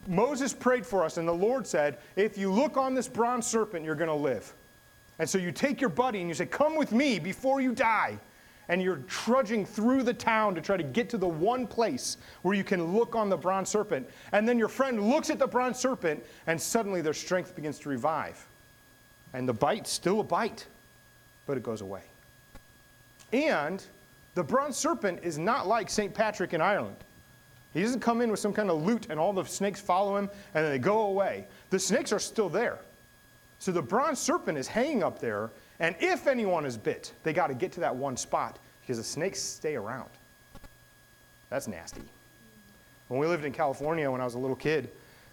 Moses 0.07 0.53
prayed 0.53 0.85
for 0.85 1.03
us, 1.03 1.17
and 1.17 1.27
the 1.27 1.33
Lord 1.33 1.67
said, 1.67 1.97
If 2.15 2.37
you 2.37 2.51
look 2.51 2.77
on 2.77 2.93
this 2.93 3.07
bronze 3.07 3.45
serpent, 3.45 3.83
you're 3.85 3.95
going 3.95 4.09
to 4.09 4.15
live. 4.15 4.53
And 5.19 5.29
so 5.29 5.37
you 5.37 5.51
take 5.51 5.79
your 5.79 5.91
buddy 5.91 6.19
and 6.19 6.27
you 6.27 6.33
say, 6.33 6.45
Come 6.45 6.75
with 6.75 6.91
me 6.91 7.19
before 7.19 7.61
you 7.61 7.73
die. 7.73 8.19
And 8.69 8.81
you're 8.81 9.01
trudging 9.07 9.65
through 9.65 10.03
the 10.03 10.13
town 10.13 10.55
to 10.55 10.61
try 10.61 10.77
to 10.77 10.83
get 10.83 11.09
to 11.09 11.17
the 11.17 11.27
one 11.27 11.67
place 11.67 12.17
where 12.43 12.55
you 12.55 12.63
can 12.63 12.95
look 12.95 13.15
on 13.15 13.29
the 13.29 13.37
bronze 13.37 13.69
serpent. 13.69 14.09
And 14.31 14.47
then 14.47 14.57
your 14.57 14.69
friend 14.69 15.09
looks 15.09 15.29
at 15.29 15.39
the 15.39 15.47
bronze 15.47 15.77
serpent, 15.77 16.23
and 16.47 16.59
suddenly 16.59 17.01
their 17.01 17.13
strength 17.13 17.55
begins 17.55 17.79
to 17.79 17.89
revive. 17.89 18.45
And 19.33 19.47
the 19.47 19.53
bite's 19.53 19.91
still 19.91 20.21
a 20.21 20.23
bite, 20.23 20.65
but 21.45 21.57
it 21.57 21.63
goes 21.63 21.81
away. 21.81 22.01
And 23.33 23.83
the 24.35 24.43
bronze 24.43 24.77
serpent 24.77 25.19
is 25.23 25.37
not 25.37 25.67
like 25.67 25.89
St. 25.89 26.13
Patrick 26.13 26.53
in 26.53 26.61
Ireland. 26.61 26.95
He 27.73 27.81
doesn't 27.81 28.01
come 28.01 28.21
in 28.21 28.29
with 28.29 28.39
some 28.39 28.53
kind 28.53 28.69
of 28.69 28.83
loot 28.83 29.07
and 29.09 29.19
all 29.19 29.33
the 29.33 29.43
snakes 29.43 29.81
follow 29.81 30.15
him 30.17 30.29
and 30.53 30.63
then 30.63 30.71
they 30.71 30.79
go 30.79 31.07
away. 31.07 31.45
The 31.71 31.79
snakes 31.79 32.13
are 32.13 32.19
still 32.19 32.49
there. 32.49 32.77
So 33.57 33.71
the 33.71 33.81
bronze 33.81 34.19
serpent 34.19 34.57
is 34.57 34.67
hanging 34.67 35.03
up 35.03 35.19
there, 35.19 35.49
and 35.79 35.95
if 35.99 36.27
anyone 36.27 36.65
is 36.65 36.77
bit, 36.77 37.13
they 37.23 37.33
got 37.33 37.47
to 37.47 37.53
get 37.53 37.71
to 37.73 37.79
that 37.81 37.95
one 37.95 38.17
spot 38.17 38.59
because 38.81 38.97
the 38.97 39.03
snakes 39.03 39.41
stay 39.41 39.75
around. 39.75 40.09
That's 41.49 41.67
nasty. 41.67 42.01
When 43.07 43.19
we 43.19 43.27
lived 43.27 43.45
in 43.45 43.51
California 43.51 44.09
when 44.09 44.21
I 44.21 44.25
was 44.25 44.35
a 44.35 44.39
little 44.39 44.55
kid, 44.55 44.89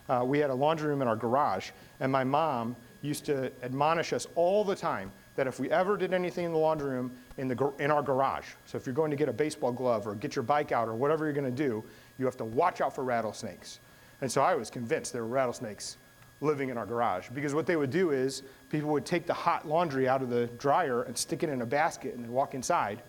uh, 0.09 0.23
we 0.25 0.38
had 0.38 0.50
a 0.50 0.54
laundry 0.54 0.88
room 0.88 1.02
in 1.02 1.09
our 1.09 1.16
garage, 1.16 1.70
and 2.00 2.11
my 2.11 2.25
mom 2.25 2.75
used 3.02 3.25
to 3.26 3.50
admonish 3.62 4.12
us 4.12 4.26
all 4.35 4.64
the 4.64 4.75
time 4.75 5.11
that 5.37 5.47
if 5.47 5.59
we 5.61 5.70
ever 5.70 5.97
did 5.97 6.12
anything 6.12 6.44
in 6.44 6.52
the 6.52 6.59
laundry 6.59 6.90
room 6.90 7.11
in, 7.38 7.49
the, 7.49 7.73
in 7.78 7.90
our 7.90 8.02
garage, 8.02 8.47
so 8.66 8.76
if 8.76 8.85
you're 8.85 8.94
going 8.94 9.11
to 9.11 9.16
get 9.16 9.28
a 9.28 9.32
baseball 9.32 9.73
glove 9.73 10.06
or 10.06 10.14
get 10.14 10.37
your 10.37 10.42
bike 10.42 10.73
out 10.73 10.88
or 10.88 10.94
whatever 10.94 11.25
you're 11.25 11.32
going 11.32 11.44
to 11.44 11.50
do, 11.50 11.82
you 12.18 12.25
have 12.25 12.37
to 12.37 12.44
watch 12.44 12.80
out 12.80 12.94
for 12.94 13.04
rattlesnakes. 13.04 13.78
And 14.20 14.30
so 14.30 14.42
I 14.42 14.54
was 14.54 14.68
convinced 14.68 15.12
there 15.12 15.23
were 15.23 15.28
rattlesnakes 15.28 15.97
living 16.40 16.70
in 16.70 16.78
our 16.78 16.87
garage 16.87 17.28
because 17.35 17.54
what 17.54 17.66
they 17.66 17.76
would 17.76 17.90
do 17.90 18.11
is 18.11 18.42
people 18.70 18.90
would 18.90 19.04
take 19.04 19.26
the 19.26 19.35
hot 19.35 19.68
laundry 19.68 20.09
out 20.09 20.23
of 20.23 20.30
the 20.30 20.47
dryer 20.59 21.02
and 21.02 21.16
stick 21.16 21.42
it 21.42 21.50
in 21.50 21.62
a 21.62 21.66
basket 21.66 22.14
and 22.14 22.25
then 22.25 22.32
walk 22.32 22.54
inside, 22.54 23.02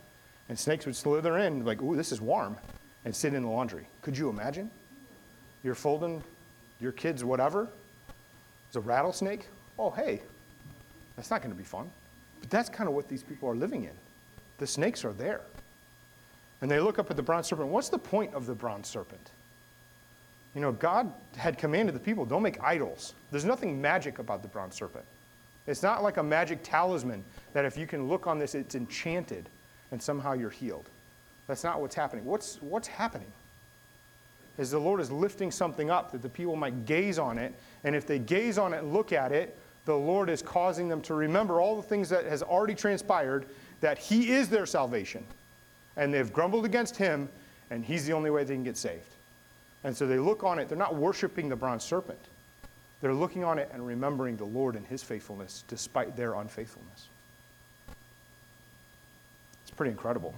and 0.50 0.60
snakes 0.60 0.86
would 0.86 0.96
slither 0.96 1.38
in, 1.38 1.64
like, 1.64 1.82
ooh, 1.82 1.96
this 1.96 2.12
is 2.12 2.20
warm, 2.20 2.58
and 3.06 3.16
sit 3.16 3.34
in 3.34 3.44
the 3.44 3.50
laundry. 3.50 3.88
Could 4.02 4.18
you 4.18 4.30
imagine? 4.30 4.70
You're 5.64 5.76
folding 5.76 6.22
your 6.80 6.92
kids' 6.92 7.24
whatever. 7.24 7.70
There's 8.68 8.84
a 8.84 8.88
rattlesnake. 8.88 9.48
Oh, 9.80 9.92
hey, 9.92 10.22
that's 11.16 11.30
not 11.30 11.42
going 11.42 11.52
to 11.52 11.58
be 11.58 11.64
fun. 11.64 11.90
But 12.42 12.50
that's 12.50 12.70
kind 12.70 12.90
of 12.90 12.96
what 12.96 13.08
these 13.08 13.24
people 13.24 13.48
are 13.50 13.56
living 13.56 13.84
in. 13.84 13.94
The 14.58 14.68
snakes 14.68 15.06
are 15.06 15.14
there. 15.14 15.42
And 16.62 16.70
they 16.70 16.80
look 16.80 17.00
up 17.00 17.10
at 17.10 17.18
the 17.18 17.24
bronze 17.24 17.48
serpent. 17.48 17.70
What's 17.70 17.90
the 17.90 17.98
point 17.98 18.34
of 18.34 18.46
the 18.46 18.54
bronze 18.54 18.88
serpent? 18.88 19.32
You 20.54 20.62
know, 20.62 20.72
God 20.72 21.12
had 21.38 21.58
commanded 21.58 21.96
the 21.96 22.00
people 22.00 22.26
don't 22.26 22.44
make 22.44 22.62
idols. 22.62 23.14
There's 23.32 23.46
nothing 23.46 23.80
magic 23.80 24.20
about 24.20 24.42
the 24.42 24.48
bronze 24.50 24.76
serpent. 24.76 25.06
It's 25.68 25.84
not 25.84 26.04
like 26.04 26.18
a 26.18 26.24
magic 26.24 26.60
talisman 26.64 27.24
that 27.54 27.66
if 27.66 27.78
you 27.78 27.88
can 27.88 28.10
look 28.10 28.28
on 28.28 28.40
this, 28.40 28.56
it's 28.56 28.76
enchanted 28.76 29.48
and 29.92 30.02
somehow 30.02 30.34
you're 30.34 30.50
healed. 30.50 30.90
That's 31.48 31.64
not 31.64 31.82
what's 31.82 31.96
happening. 31.96 32.26
What's, 32.26 32.62
what's 32.62 32.88
happening? 32.88 33.32
Is 34.58 34.72
the 34.72 34.80
Lord 34.80 35.00
is 35.00 35.12
lifting 35.12 35.52
something 35.52 35.90
up 35.90 36.12
that 36.12 36.22
the 36.22 36.30
people 36.30 36.56
might 36.56 36.86
gaze 36.86 37.18
on 37.18 37.38
it. 37.38 37.54
And 37.84 37.96
if 37.96 38.06
they 38.06 38.20
gaze 38.20 38.58
on 38.58 38.74
it 38.74 38.84
look 38.84 39.14
at 39.14 39.32
it, 39.32 39.58
the 39.86 39.96
Lord 39.96 40.30
is 40.30 40.42
causing 40.42 40.88
them 40.88 41.02
to 41.02 41.14
remember 41.14 41.60
all 41.62 41.76
the 41.76 41.82
things 41.82 42.10
that 42.10 42.26
has 42.26 42.44
already 42.44 42.76
transpired, 42.76 43.46
that 43.80 43.98
He 43.98 44.32
is 44.32 44.50
their 44.50 44.66
salvation. 44.66 45.26
And 45.98 46.14
they've 46.14 46.32
grumbled 46.32 46.66
against 46.66 46.96
Him, 46.96 47.30
and 47.70 47.84
He's 47.84 48.06
the 48.06 48.14
only 48.14 48.30
way 48.30 48.44
they 48.44 48.54
can 48.54 48.64
get 48.64 48.78
saved. 48.78 49.16
And 49.84 49.96
so 49.96 50.06
they 50.06 50.20
look 50.20 50.44
on 50.44 50.60
it, 50.60 50.70
they're 50.70 50.78
not 50.78 50.96
worshiping 50.96 51.50
the 51.50 51.56
bronze 51.56 51.84
serpent. 51.84 52.20
They're 53.02 53.14
looking 53.14 53.44
on 53.44 53.58
it 53.58 53.70
and 53.74 53.86
remembering 53.86 54.38
the 54.38 54.46
Lord 54.46 54.76
and 54.76 54.86
His 54.86 55.02
faithfulness 55.02 55.64
despite 55.68 56.16
their 56.16 56.36
unfaithfulness. 56.36 57.08
It's 59.64 59.72
pretty 59.72 59.92
incredible. 59.92 60.36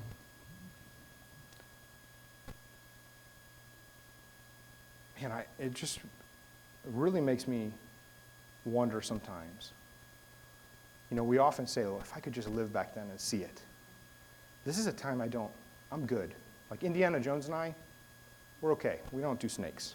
And 5.21 5.31
I, 5.31 5.45
it 5.57 5.73
just 5.73 5.99
really 6.93 7.21
makes 7.21 7.47
me 7.47 7.71
wonder 8.65 9.01
sometimes. 9.01 9.71
You 11.09 11.17
know, 11.17 11.23
we 11.23 11.37
often 11.37 11.67
say, 11.67 11.83
well, 11.83 11.99
if 12.01 12.15
I 12.15 12.19
could 12.19 12.33
just 12.33 12.49
live 12.49 12.73
back 12.73 12.95
then 12.95 13.09
and 13.09 13.19
see 13.19 13.41
it. 13.41 13.61
This 14.65 14.77
is 14.77 14.87
a 14.87 14.93
time 14.93 15.21
I 15.21 15.27
don't, 15.27 15.51
I'm 15.91 16.05
good. 16.05 16.33
Like 16.69 16.83
Indiana 16.83 17.19
Jones 17.19 17.45
and 17.45 17.55
I, 17.55 17.75
we're 18.63 18.71
okay. 18.71 18.99
We 19.11 19.21
don't 19.21 19.39
do 19.41 19.49
snakes. 19.49 19.93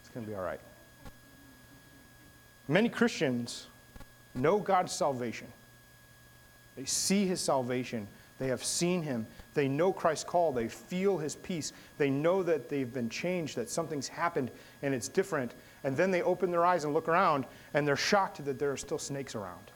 It's 0.00 0.08
going 0.08 0.24
to 0.24 0.30
be 0.30 0.34
all 0.34 0.42
right. 0.42 0.58
Many 2.66 2.88
Christians 2.88 3.66
know 4.34 4.58
God's 4.58 4.92
salvation. 4.92 5.46
They 6.76 6.86
see 6.86 7.26
his 7.26 7.40
salvation. 7.40 8.08
They 8.38 8.48
have 8.48 8.64
seen 8.64 9.02
him. 9.02 9.26
They 9.52 9.68
know 9.68 9.92
Christ's 9.92 10.24
call. 10.24 10.50
They 10.50 10.66
feel 10.66 11.18
his 11.18 11.36
peace. 11.36 11.74
They 11.98 12.08
know 12.08 12.42
that 12.42 12.70
they've 12.70 12.92
been 12.92 13.10
changed, 13.10 13.54
that 13.56 13.68
something's 13.68 14.08
happened 14.08 14.50
and 14.82 14.94
it's 14.94 15.08
different. 15.08 15.52
And 15.84 15.94
then 15.94 16.10
they 16.10 16.22
open 16.22 16.50
their 16.50 16.64
eyes 16.64 16.84
and 16.84 16.94
look 16.94 17.08
around 17.08 17.44
and 17.74 17.86
they're 17.86 17.96
shocked 17.96 18.42
that 18.46 18.58
there 18.58 18.72
are 18.72 18.78
still 18.78 18.98
snakes 18.98 19.34
around. 19.34 19.70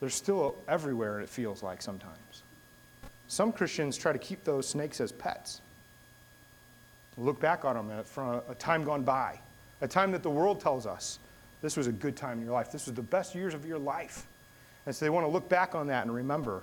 They're 0.00 0.10
still 0.10 0.56
everywhere, 0.68 1.20
it 1.20 1.30
feels 1.30 1.62
like 1.62 1.80
sometimes. 1.80 2.42
Some 3.28 3.50
Christians 3.50 3.96
try 3.96 4.12
to 4.12 4.18
keep 4.18 4.44
those 4.44 4.68
snakes 4.68 5.00
as 5.00 5.10
pets. 5.10 5.62
Look 7.16 7.40
back 7.40 7.64
on 7.64 7.88
them 7.88 8.04
from 8.04 8.42
a 8.48 8.54
time 8.54 8.84
gone 8.84 9.02
by, 9.02 9.38
a 9.80 9.88
time 9.88 10.10
that 10.12 10.22
the 10.22 10.30
world 10.30 10.60
tells 10.60 10.86
us 10.86 11.18
this 11.62 11.76
was 11.76 11.86
a 11.86 11.92
good 11.92 12.16
time 12.16 12.38
in 12.38 12.44
your 12.44 12.52
life. 12.52 12.70
This 12.70 12.86
was 12.86 12.94
the 12.94 13.02
best 13.02 13.34
years 13.34 13.54
of 13.54 13.64
your 13.64 13.78
life. 13.78 14.26
And 14.86 14.94
so 14.94 15.04
they 15.04 15.10
want 15.10 15.24
to 15.26 15.30
look 15.30 15.48
back 15.48 15.74
on 15.74 15.86
that 15.86 16.04
and 16.04 16.14
remember. 16.14 16.62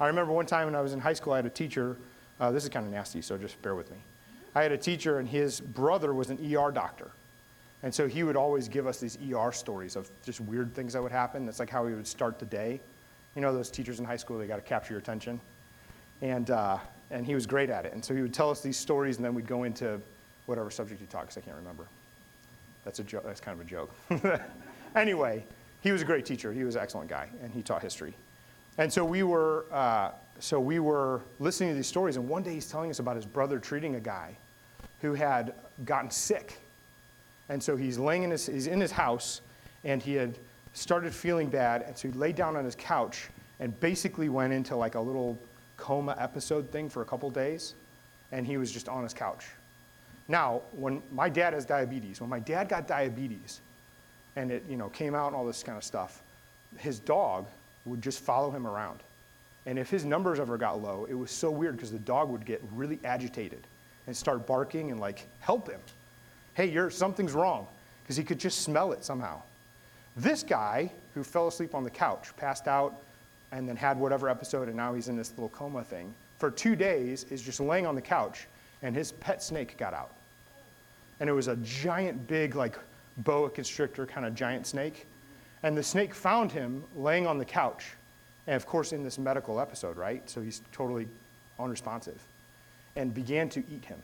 I 0.00 0.06
remember 0.06 0.32
one 0.32 0.46
time 0.46 0.66
when 0.66 0.74
I 0.74 0.80
was 0.80 0.92
in 0.92 1.00
high 1.00 1.12
school, 1.12 1.32
I 1.32 1.36
had 1.36 1.46
a 1.46 1.50
teacher. 1.50 1.96
Uh, 2.38 2.50
this 2.50 2.62
is 2.62 2.68
kind 2.68 2.84
of 2.84 2.92
nasty, 2.92 3.22
so 3.22 3.38
just 3.38 3.60
bear 3.62 3.74
with 3.74 3.90
me. 3.90 3.96
I 4.54 4.62
had 4.62 4.72
a 4.72 4.78
teacher, 4.78 5.18
and 5.18 5.28
his 5.28 5.60
brother 5.60 6.12
was 6.12 6.30
an 6.30 6.38
ER 6.54 6.70
doctor. 6.70 7.10
And 7.82 7.94
so 7.94 8.08
he 8.08 8.22
would 8.22 8.36
always 8.36 8.68
give 8.68 8.86
us 8.86 8.98
these 8.98 9.16
ER 9.32 9.52
stories 9.52 9.96
of 9.96 10.10
just 10.24 10.40
weird 10.40 10.74
things 10.74 10.92
that 10.92 11.02
would 11.02 11.12
happen. 11.12 11.46
That's 11.46 11.60
like 11.60 11.70
how 11.70 11.86
he 11.86 11.94
would 11.94 12.06
start 12.06 12.38
the 12.38 12.46
day. 12.46 12.80
You 13.34 13.42
know, 13.42 13.52
those 13.52 13.70
teachers 13.70 14.00
in 14.00 14.04
high 14.04 14.16
school, 14.16 14.38
they 14.38 14.46
got 14.46 14.56
to 14.56 14.62
capture 14.62 14.94
your 14.94 15.00
attention. 15.00 15.40
And, 16.20 16.50
uh, 16.50 16.78
and 17.10 17.24
he 17.26 17.34
was 17.34 17.46
great 17.46 17.70
at 17.70 17.86
it. 17.86 17.92
And 17.92 18.04
so 18.04 18.14
he 18.14 18.22
would 18.22 18.34
tell 18.34 18.50
us 18.50 18.60
these 18.60 18.76
stories, 18.76 19.16
and 19.16 19.24
then 19.24 19.34
we'd 19.34 19.46
go 19.46 19.64
into 19.64 20.00
whatever 20.46 20.70
subject 20.70 21.00
he 21.00 21.06
taught, 21.06 21.22
because 21.22 21.38
I 21.38 21.40
can't 21.40 21.56
remember. 21.56 21.86
That's, 22.84 22.98
a 22.98 23.04
jo- 23.04 23.22
that's 23.24 23.40
kind 23.40 23.58
of 23.60 23.66
a 23.66 23.68
joke. 23.68 24.42
anyway, 24.96 25.44
he 25.80 25.92
was 25.92 26.02
a 26.02 26.04
great 26.04 26.26
teacher. 26.26 26.52
He 26.52 26.64
was 26.64 26.76
an 26.76 26.82
excellent 26.82 27.08
guy, 27.08 27.28
and 27.42 27.52
he 27.52 27.62
taught 27.62 27.82
history. 27.82 28.14
And 28.78 28.92
so 28.92 29.04
we 29.04 29.22
were, 29.22 29.66
uh, 29.72 30.10
so 30.38 30.60
we 30.60 30.78
were 30.78 31.22
listening 31.40 31.70
to 31.70 31.74
these 31.74 31.86
stories, 31.86 32.16
and 32.16 32.28
one 32.28 32.42
day 32.42 32.54
he's 32.54 32.68
telling 32.68 32.90
us 32.90 32.98
about 32.98 33.16
his 33.16 33.26
brother 33.26 33.58
treating 33.58 33.96
a 33.96 34.00
guy 34.00 34.36
who 35.00 35.14
had 35.14 35.54
gotten 35.84 36.10
sick. 36.10 36.58
And 37.48 37.62
so 37.62 37.76
he's 37.76 37.98
laying 37.98 38.22
in 38.24 38.30
his, 38.30 38.46
he's 38.46 38.66
in 38.66 38.80
his 38.80 38.92
house, 38.92 39.40
and 39.84 40.02
he 40.02 40.14
had 40.14 40.38
started 40.74 41.14
feeling 41.14 41.48
bad, 41.48 41.82
and 41.82 41.96
so 41.96 42.08
he 42.08 42.14
laid 42.14 42.36
down 42.36 42.56
on 42.56 42.64
his 42.64 42.74
couch 42.76 43.28
and 43.60 43.78
basically 43.80 44.28
went 44.28 44.52
into 44.52 44.76
like 44.76 44.94
a 44.94 45.00
little 45.00 45.38
coma 45.78 46.14
episode 46.18 46.70
thing 46.70 46.90
for 46.90 47.00
a 47.00 47.04
couple 47.06 47.30
days, 47.30 47.74
and 48.32 48.46
he 48.46 48.58
was 48.58 48.70
just 48.70 48.88
on 48.88 49.02
his 49.02 49.14
couch. 49.14 49.46
Now, 50.28 50.60
when 50.72 51.02
my 51.10 51.30
dad 51.30 51.54
has 51.54 51.64
diabetes, 51.64 52.20
when 52.20 52.28
my 52.28 52.40
dad 52.40 52.68
got 52.68 52.86
diabetes, 52.86 53.62
and 54.36 54.50
it 54.50 54.62
you 54.68 54.76
know 54.76 54.90
came 54.90 55.14
out 55.14 55.28
and 55.28 55.36
all 55.36 55.46
this 55.46 55.62
kind 55.62 55.78
of 55.78 55.84
stuff, 55.84 56.22
his 56.76 56.98
dog 56.98 57.46
would 57.86 58.02
just 58.02 58.20
follow 58.20 58.50
him 58.50 58.66
around. 58.66 59.00
And 59.64 59.78
if 59.78 59.90
his 59.90 60.04
numbers 60.04 60.38
ever 60.38 60.58
got 60.58 60.82
low, 60.82 61.06
it 61.08 61.14
was 61.14 61.30
so 61.30 61.50
weird 61.50 61.76
because 61.76 61.92
the 61.92 61.98
dog 61.98 62.28
would 62.28 62.44
get 62.44 62.62
really 62.74 62.98
agitated 63.04 63.66
and 64.06 64.16
start 64.16 64.46
barking 64.46 64.90
and 64.90 65.00
like 65.00 65.26
help 65.40 65.68
him. 65.68 65.80
Hey, 66.54 66.66
you're 66.70 66.90
something's 66.90 67.32
wrong 67.32 67.66
because 68.02 68.16
he 68.16 68.24
could 68.24 68.38
just 68.38 68.62
smell 68.62 68.92
it 68.92 69.04
somehow. 69.04 69.42
This 70.16 70.42
guy 70.42 70.90
who 71.14 71.22
fell 71.22 71.48
asleep 71.48 71.74
on 71.74 71.84
the 71.84 71.90
couch, 71.90 72.34
passed 72.36 72.66
out, 72.66 73.02
and 73.52 73.68
then 73.68 73.76
had 73.76 73.98
whatever 73.98 74.28
episode, 74.28 74.68
and 74.68 74.76
now 74.76 74.94
he's 74.94 75.08
in 75.08 75.16
this 75.16 75.30
little 75.30 75.48
coma 75.48 75.82
thing 75.82 76.14
for 76.38 76.50
two 76.50 76.76
days, 76.76 77.24
is 77.30 77.42
just 77.42 77.60
laying 77.60 77.86
on 77.86 77.94
the 77.94 78.02
couch, 78.02 78.46
and 78.82 78.94
his 78.94 79.12
pet 79.12 79.42
snake 79.42 79.76
got 79.76 79.94
out 79.94 80.12
and 81.20 81.28
it 81.28 81.32
was 81.32 81.48
a 81.48 81.56
giant, 81.56 82.26
big, 82.26 82.54
like 82.54 82.78
boa 83.18 83.50
constrictor 83.50 84.06
kind 84.06 84.26
of 84.26 84.34
giant 84.34 84.66
snake. 84.66 85.06
And 85.62 85.76
the 85.76 85.82
snake 85.82 86.14
found 86.14 86.52
him 86.52 86.84
laying 86.94 87.26
on 87.26 87.38
the 87.38 87.44
couch. 87.44 87.86
And 88.46 88.54
of 88.54 88.66
course, 88.66 88.92
in 88.92 89.02
this 89.02 89.18
medical 89.18 89.60
episode, 89.60 89.96
right? 89.96 90.28
So 90.30 90.40
he's 90.40 90.62
totally 90.72 91.08
unresponsive 91.58 92.20
and 92.96 93.12
began 93.12 93.48
to 93.50 93.60
eat 93.70 93.84
him. 93.84 94.00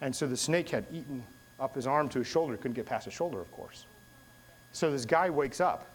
And 0.00 0.14
so 0.14 0.26
the 0.26 0.36
snake 0.36 0.70
had 0.70 0.86
eaten 0.92 1.24
up 1.58 1.74
his 1.74 1.86
arm 1.86 2.08
to 2.10 2.18
his 2.20 2.28
shoulder, 2.28 2.56
couldn't 2.56 2.74
get 2.74 2.86
past 2.86 3.04
his 3.04 3.12
shoulder, 3.12 3.40
of 3.40 3.50
course. 3.52 3.84
So 4.72 4.90
this 4.90 5.04
guy 5.04 5.28
wakes 5.28 5.60
up. 5.60 5.86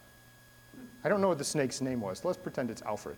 I 1.03 1.09
don't 1.09 1.21
know 1.21 1.27
what 1.27 1.37
the 1.37 1.43
snake's 1.43 1.81
name 1.81 2.01
was. 2.01 2.25
Let's 2.25 2.37
pretend 2.37 2.71
it's 2.71 2.81
Alfred. 2.81 3.17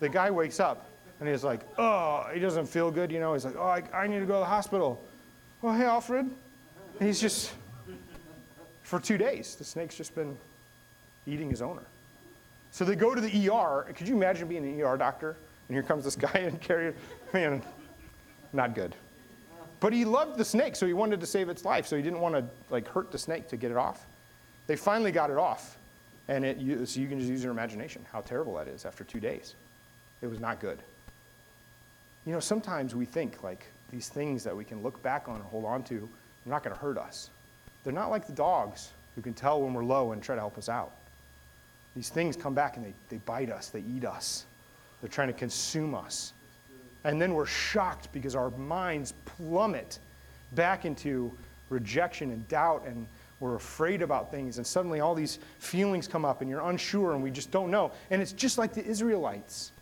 The 0.00 0.08
guy 0.08 0.30
wakes 0.30 0.60
up 0.60 0.90
and 1.20 1.28
he's 1.28 1.44
like, 1.44 1.60
oh, 1.78 2.26
he 2.32 2.40
doesn't 2.40 2.66
feel 2.66 2.90
good, 2.90 3.10
you 3.10 3.20
know. 3.20 3.32
He's 3.32 3.44
like, 3.44 3.56
oh, 3.56 3.66
I, 3.66 3.82
I 3.94 4.06
need 4.06 4.20
to 4.20 4.26
go 4.26 4.34
to 4.34 4.40
the 4.40 4.44
hospital. 4.44 5.02
Well, 5.62 5.74
hey, 5.74 5.84
Alfred. 5.84 6.30
And 6.98 7.06
he's 7.06 7.20
just, 7.20 7.52
for 8.82 9.00
two 9.00 9.18
days, 9.18 9.54
the 9.54 9.64
snake's 9.64 9.96
just 9.96 10.14
been 10.14 10.36
eating 11.26 11.50
his 11.50 11.62
owner. 11.62 11.82
So 12.70 12.84
they 12.84 12.96
go 12.96 13.14
to 13.14 13.20
the 13.20 13.50
ER. 13.50 13.92
Could 13.94 14.08
you 14.08 14.14
imagine 14.14 14.48
being 14.48 14.64
an 14.64 14.80
ER 14.80 14.96
doctor? 14.96 15.36
And 15.68 15.74
here 15.74 15.82
comes 15.82 16.04
this 16.04 16.16
guy 16.16 16.40
and 16.40 16.60
carry. 16.60 16.94
Man, 17.32 17.62
not 18.52 18.74
good. 18.74 18.94
But 19.80 19.92
he 19.92 20.04
loved 20.04 20.38
the 20.38 20.44
snake, 20.44 20.76
so 20.76 20.86
he 20.86 20.92
wanted 20.92 21.20
to 21.20 21.26
save 21.26 21.48
its 21.48 21.64
life. 21.64 21.86
So 21.86 21.96
he 21.96 22.02
didn't 22.02 22.20
want 22.20 22.34
to 22.34 22.44
like 22.70 22.88
hurt 22.88 23.10
the 23.10 23.18
snake 23.18 23.48
to 23.48 23.56
get 23.56 23.70
it 23.70 23.76
off. 23.76 24.06
They 24.66 24.76
finally 24.76 25.12
got 25.12 25.30
it 25.30 25.36
off, 25.36 25.78
and 26.28 26.44
it, 26.44 26.58
you, 26.58 26.84
so 26.86 27.00
you 27.00 27.08
can 27.08 27.18
just 27.18 27.30
use 27.30 27.42
your 27.42 27.52
imagination 27.52 28.04
how 28.12 28.20
terrible 28.20 28.54
that 28.56 28.68
is 28.68 28.84
after 28.84 29.04
two 29.04 29.20
days. 29.20 29.54
It 30.22 30.26
was 30.26 30.40
not 30.40 30.60
good. 30.60 30.78
You 32.24 32.32
know, 32.32 32.40
sometimes 32.40 32.94
we 32.94 33.04
think 33.04 33.42
like, 33.42 33.66
these 33.90 34.08
things 34.08 34.42
that 34.44 34.56
we 34.56 34.64
can 34.64 34.82
look 34.82 35.00
back 35.02 35.28
on 35.28 35.36
and 35.36 35.44
hold 35.44 35.64
on 35.64 35.82
to, 35.84 35.94
they're 35.94 36.52
not 36.52 36.64
going 36.64 36.74
to 36.74 36.80
hurt 36.80 36.98
us. 36.98 37.30
They're 37.84 37.92
not 37.92 38.10
like 38.10 38.26
the 38.26 38.32
dogs 38.32 38.90
who 39.14 39.22
can 39.22 39.32
tell 39.32 39.62
when 39.62 39.72
we're 39.72 39.84
low 39.84 40.12
and 40.12 40.22
try 40.22 40.34
to 40.34 40.40
help 40.40 40.58
us 40.58 40.68
out. 40.68 40.92
These 41.94 42.10
things 42.10 42.36
come 42.36 42.52
back 42.52 42.76
and 42.76 42.84
they, 42.84 42.92
they 43.08 43.18
bite 43.18 43.50
us, 43.50 43.68
they 43.68 43.84
eat 43.96 44.04
us, 44.04 44.44
they're 45.00 45.08
trying 45.08 45.28
to 45.28 45.34
consume 45.34 45.94
us. 45.94 46.32
And 47.04 47.22
then 47.22 47.32
we're 47.32 47.46
shocked 47.46 48.08
because 48.12 48.34
our 48.34 48.50
minds 48.50 49.14
plummet 49.24 50.00
back 50.52 50.84
into 50.84 51.32
rejection 51.70 52.32
and 52.32 52.46
doubt, 52.48 52.84
and 52.86 53.06
we're 53.40 53.54
afraid 53.54 54.02
about 54.02 54.30
things. 54.30 54.56
And 54.58 54.66
suddenly 54.66 55.00
all 55.00 55.14
these 55.14 55.38
feelings 55.58 56.08
come 56.08 56.24
up, 56.24 56.40
and 56.40 56.50
you're 56.50 56.68
unsure, 56.68 57.12
and 57.12 57.22
we 57.22 57.30
just 57.30 57.50
don't 57.50 57.70
know. 57.70 57.92
And 58.10 58.22
it's 58.22 58.32
just 58.32 58.58
like 58.58 58.72
the 58.72 58.84
Israelites. 58.84 59.72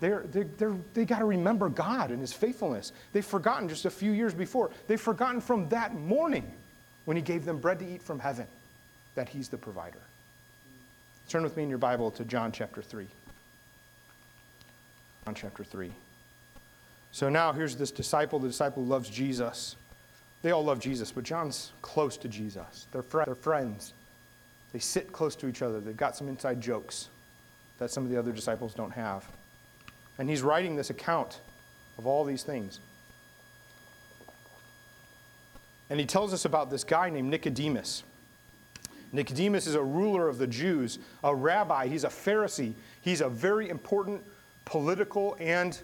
They're, 0.00 0.24
they're, 0.32 0.48
they're, 0.58 0.76
they 0.94 1.04
got 1.04 1.20
to 1.20 1.24
remember 1.24 1.68
God 1.68 2.10
and 2.10 2.20
His 2.20 2.32
faithfulness. 2.32 2.92
They've 3.12 3.24
forgotten 3.24 3.68
just 3.68 3.84
a 3.84 3.90
few 3.90 4.10
years 4.10 4.34
before. 4.34 4.70
They've 4.88 5.00
forgotten 5.00 5.40
from 5.40 5.68
that 5.68 5.94
morning 5.94 6.50
when 7.04 7.16
He 7.16 7.22
gave 7.22 7.44
them 7.44 7.58
bread 7.58 7.78
to 7.78 7.88
eat 7.88 8.02
from 8.02 8.18
heaven 8.18 8.46
that 9.14 9.28
He's 9.28 9.48
the 9.48 9.58
provider. 9.58 10.00
Turn 11.28 11.44
with 11.44 11.56
me 11.56 11.62
in 11.62 11.68
your 11.68 11.78
Bible 11.78 12.10
to 12.12 12.24
John 12.24 12.50
chapter 12.50 12.82
3. 12.82 13.06
John 15.24 15.34
chapter 15.36 15.62
3. 15.62 15.92
So 17.12 17.28
now 17.28 17.52
here's 17.52 17.76
this 17.76 17.92
disciple. 17.92 18.40
The 18.40 18.48
disciple 18.48 18.84
loves 18.84 19.08
Jesus. 19.08 19.76
They 20.42 20.50
all 20.50 20.64
love 20.64 20.80
Jesus, 20.80 21.12
but 21.12 21.24
John's 21.24 21.72
close 21.82 22.16
to 22.18 22.28
Jesus. 22.28 22.86
They're, 22.92 23.02
fr- 23.02 23.22
they're 23.24 23.34
friends. 23.34 23.94
They 24.72 24.80
sit 24.80 25.12
close 25.12 25.36
to 25.36 25.48
each 25.48 25.62
other. 25.62 25.80
They've 25.80 25.96
got 25.96 26.16
some 26.16 26.28
inside 26.28 26.60
jokes 26.60 27.08
that 27.78 27.90
some 27.90 28.04
of 28.04 28.10
the 28.10 28.18
other 28.18 28.32
disciples 28.32 28.74
don't 28.74 28.90
have. 28.90 29.28
And 30.18 30.28
he's 30.28 30.42
writing 30.42 30.76
this 30.76 30.90
account 30.90 31.40
of 31.98 32.06
all 32.06 32.24
these 32.24 32.42
things. 32.42 32.80
And 35.90 36.00
he 36.00 36.06
tells 36.06 36.32
us 36.32 36.44
about 36.44 36.70
this 36.70 36.84
guy 36.84 37.10
named 37.10 37.28
Nicodemus. 37.28 38.02
Nicodemus 39.12 39.66
is 39.66 39.74
a 39.74 39.82
ruler 39.82 40.28
of 40.28 40.38
the 40.38 40.46
Jews, 40.46 40.98
a 41.22 41.34
rabbi, 41.34 41.86
he's 41.86 42.04
a 42.04 42.08
Pharisee. 42.08 42.72
He's 43.02 43.20
a 43.20 43.28
very 43.28 43.68
important 43.68 44.22
political 44.64 45.36
and 45.38 45.78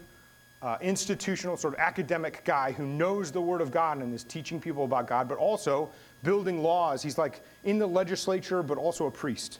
uh, 0.61 0.77
institutional, 0.81 1.55
sort 1.55 1.73
of 1.73 1.79
academic 1.79 2.43
guy 2.43 2.71
who 2.71 2.85
knows 2.85 3.31
the 3.31 3.41
Word 3.41 3.61
of 3.61 3.71
God 3.71 3.97
and 3.97 4.13
is 4.13 4.23
teaching 4.23 4.59
people 4.59 4.83
about 4.83 5.07
God, 5.07 5.29
but 5.29 5.37
also 5.37 5.89
building 6.23 6.61
laws. 6.61 7.01
He's 7.01 7.17
like 7.17 7.41
in 7.63 7.79
the 7.79 7.87
legislature, 7.87 8.61
but 8.61 8.77
also 8.77 9.05
a 9.07 9.11
priest. 9.11 9.59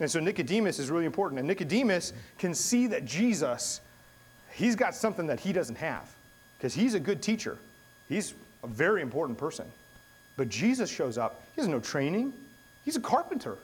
And 0.00 0.10
so 0.10 0.20
Nicodemus 0.20 0.78
is 0.78 0.90
really 0.90 1.04
important. 1.04 1.38
And 1.38 1.46
Nicodemus 1.46 2.12
can 2.38 2.54
see 2.54 2.86
that 2.88 3.04
Jesus, 3.04 3.80
he's 4.52 4.74
got 4.74 4.94
something 4.94 5.26
that 5.26 5.38
he 5.38 5.52
doesn't 5.52 5.76
have 5.76 6.10
because 6.58 6.74
he's 6.74 6.94
a 6.94 7.00
good 7.00 7.22
teacher. 7.22 7.58
He's 8.08 8.34
a 8.64 8.66
very 8.66 9.02
important 9.02 9.38
person. 9.38 9.66
But 10.36 10.48
Jesus 10.48 10.90
shows 10.90 11.18
up. 11.18 11.42
He 11.54 11.60
has 11.60 11.68
no 11.68 11.78
training, 11.78 12.32
he's 12.84 12.96
a 12.96 13.00
carpenter. 13.00 13.58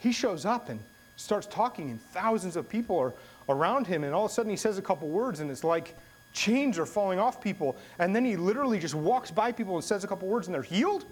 He 0.00 0.12
shows 0.12 0.44
up 0.44 0.68
and 0.68 0.78
starts 1.18 1.46
talking, 1.48 1.90
and 1.90 2.00
thousands 2.00 2.56
of 2.56 2.68
people 2.68 2.98
are 2.98 3.12
around 3.48 3.86
him. 3.86 4.04
And 4.04 4.14
all 4.14 4.24
of 4.24 4.30
a 4.30 4.34
sudden, 4.34 4.50
he 4.50 4.56
says 4.56 4.78
a 4.78 4.82
couple 4.82 5.08
words, 5.08 5.40
and 5.40 5.50
it's 5.50 5.64
like 5.64 5.96
chains 6.32 6.78
are 6.78 6.86
falling 6.86 7.18
off 7.18 7.40
people. 7.40 7.76
And 7.98 8.14
then 8.14 8.24
he 8.24 8.36
literally 8.36 8.78
just 8.78 8.94
walks 8.94 9.30
by 9.30 9.52
people 9.52 9.74
and 9.74 9.84
says 9.84 10.04
a 10.04 10.08
couple 10.08 10.28
words, 10.28 10.46
and 10.46 10.54
they're 10.54 10.62
healed. 10.62 11.04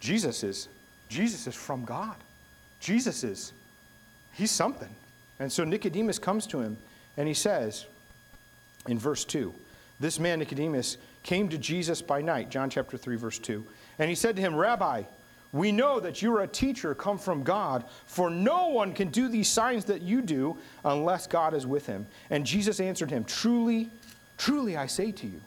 Jesus 0.00 0.42
is. 0.42 0.68
Jesus 1.08 1.46
is 1.46 1.54
from 1.54 1.84
God. 1.84 2.16
Jesus 2.80 3.22
is. 3.22 3.52
He's 4.32 4.50
something. 4.50 4.88
And 5.38 5.52
so 5.52 5.64
Nicodemus 5.64 6.18
comes 6.18 6.46
to 6.48 6.60
him, 6.60 6.78
and 7.16 7.28
he 7.28 7.34
says 7.34 7.86
in 8.88 8.98
verse 8.98 9.24
2 9.24 9.52
This 9.98 10.18
man, 10.18 10.38
Nicodemus, 10.38 10.96
came 11.22 11.50
to 11.50 11.58
Jesus 11.58 12.00
by 12.00 12.22
night, 12.22 12.48
John 12.48 12.70
chapter 12.70 12.96
3, 12.96 13.16
verse 13.16 13.38
2. 13.38 13.64
And 13.98 14.08
he 14.08 14.14
said 14.14 14.36
to 14.36 14.42
him, 14.42 14.54
Rabbi, 14.56 15.02
we 15.52 15.72
know 15.72 15.98
that 15.98 16.22
you 16.22 16.34
are 16.36 16.42
a 16.42 16.48
teacher 16.48 16.94
come 16.94 17.18
from 17.18 17.42
God, 17.42 17.84
for 18.06 18.30
no 18.30 18.68
one 18.68 18.92
can 18.92 19.08
do 19.08 19.28
these 19.28 19.48
signs 19.48 19.84
that 19.86 20.02
you 20.02 20.22
do 20.22 20.56
unless 20.84 21.26
God 21.26 21.54
is 21.54 21.66
with 21.66 21.86
him. 21.86 22.06
And 22.30 22.46
Jesus 22.46 22.78
answered 22.78 23.10
him, 23.10 23.24
Truly, 23.24 23.90
truly 24.38 24.76
I 24.76 24.86
say 24.86 25.10
to 25.10 25.26
you, 25.26 25.40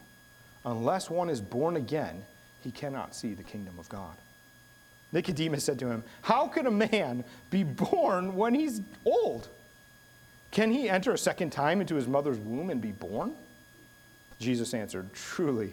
unless 0.64 1.08
one 1.08 1.30
is 1.30 1.40
born 1.40 1.76
again, 1.76 2.22
he 2.62 2.70
cannot 2.70 3.14
see 3.14 3.34
the 3.34 3.42
kingdom 3.42 3.78
of 3.78 3.88
God. 3.88 4.14
Nicodemus 5.12 5.64
said 5.64 5.78
to 5.78 5.88
him, 5.88 6.02
How 6.22 6.48
can 6.48 6.66
a 6.66 6.70
man 6.70 7.24
be 7.50 7.62
born 7.62 8.34
when 8.34 8.54
he's 8.54 8.82
old? 9.06 9.48
Can 10.50 10.70
he 10.70 10.88
enter 10.88 11.12
a 11.12 11.18
second 11.18 11.50
time 11.50 11.80
into 11.80 11.94
his 11.94 12.06
mother's 12.06 12.38
womb 12.38 12.70
and 12.70 12.80
be 12.80 12.92
born? 12.92 13.34
Jesus 14.38 14.74
answered, 14.74 15.12
Truly, 15.14 15.72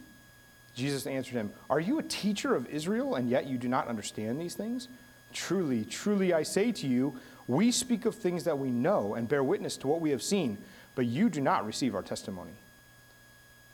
Jesus 0.75 1.05
answered 1.05 1.33
him, 1.33 1.51
Are 1.69 1.79
you 1.79 1.99
a 1.99 2.03
teacher 2.03 2.55
of 2.55 2.67
Israel, 2.69 3.15
and 3.15 3.29
yet 3.29 3.47
you 3.47 3.57
do 3.57 3.67
not 3.67 3.87
understand 3.87 4.39
these 4.39 4.55
things? 4.55 4.87
Truly, 5.33 5.85
truly 5.85 6.33
I 6.33 6.43
say 6.43 6.71
to 6.71 6.87
you, 6.87 7.19
we 7.47 7.71
speak 7.71 8.05
of 8.05 8.15
things 8.15 8.43
that 8.45 8.59
we 8.59 8.69
know 8.69 9.15
and 9.15 9.27
bear 9.27 9.43
witness 9.43 9.77
to 9.77 9.87
what 9.87 10.01
we 10.01 10.11
have 10.11 10.23
seen, 10.23 10.57
but 10.95 11.05
you 11.05 11.29
do 11.29 11.41
not 11.41 11.65
receive 11.65 11.95
our 11.95 12.01
testimony. 12.01 12.51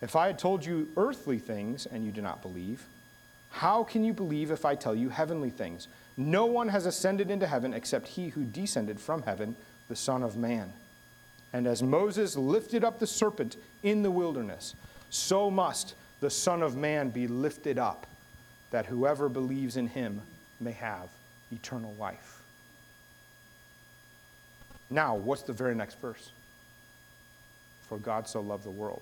If 0.01 0.15
I 0.15 0.27
had 0.27 0.39
told 0.39 0.65
you 0.65 0.89
earthly 0.95 1.39
things 1.39 1.85
and 1.85 2.05
you 2.05 2.11
do 2.11 2.21
not 2.21 2.41
believe, 2.41 2.85
how 3.49 3.83
can 3.83 4.03
you 4.03 4.13
believe 4.13 4.51
if 4.51 4.65
I 4.65 4.75
tell 4.75 4.95
you 4.95 5.09
heavenly 5.09 5.49
things? 5.49 5.87
No 6.15 6.45
one 6.45 6.69
has 6.69 6.85
ascended 6.85 7.31
into 7.31 7.47
heaven 7.47 7.73
except 7.73 8.07
he 8.07 8.29
who 8.29 8.43
descended 8.43 8.99
from 8.99 9.23
heaven, 9.23 9.55
the 9.87 9.95
Son 9.95 10.23
of 10.23 10.37
Man. 10.37 10.73
And 11.53 11.65
as 11.65 11.81
Moses 11.81 12.35
lifted 12.35 12.83
up 12.83 12.99
the 12.99 13.07
serpent 13.07 13.55
in 13.81 14.03
the 14.03 14.11
wilderness, 14.11 14.75
so 15.09 15.49
must 15.49 15.95
the 16.19 16.29
Son 16.29 16.61
of 16.61 16.75
Man 16.75 17.09
be 17.09 17.27
lifted 17.27 17.77
up, 17.77 18.07
that 18.71 18.85
whoever 18.85 19.29
believes 19.29 19.77
in 19.77 19.87
him 19.87 20.21
may 20.59 20.71
have 20.71 21.09
eternal 21.51 21.93
life. 21.99 22.41
Now, 24.89 25.15
what's 25.15 25.41
the 25.41 25.53
very 25.53 25.75
next 25.75 25.99
verse? 25.99 26.31
For 27.89 27.97
God 27.97 28.27
so 28.27 28.41
loved 28.41 28.63
the 28.63 28.71
world. 28.71 29.01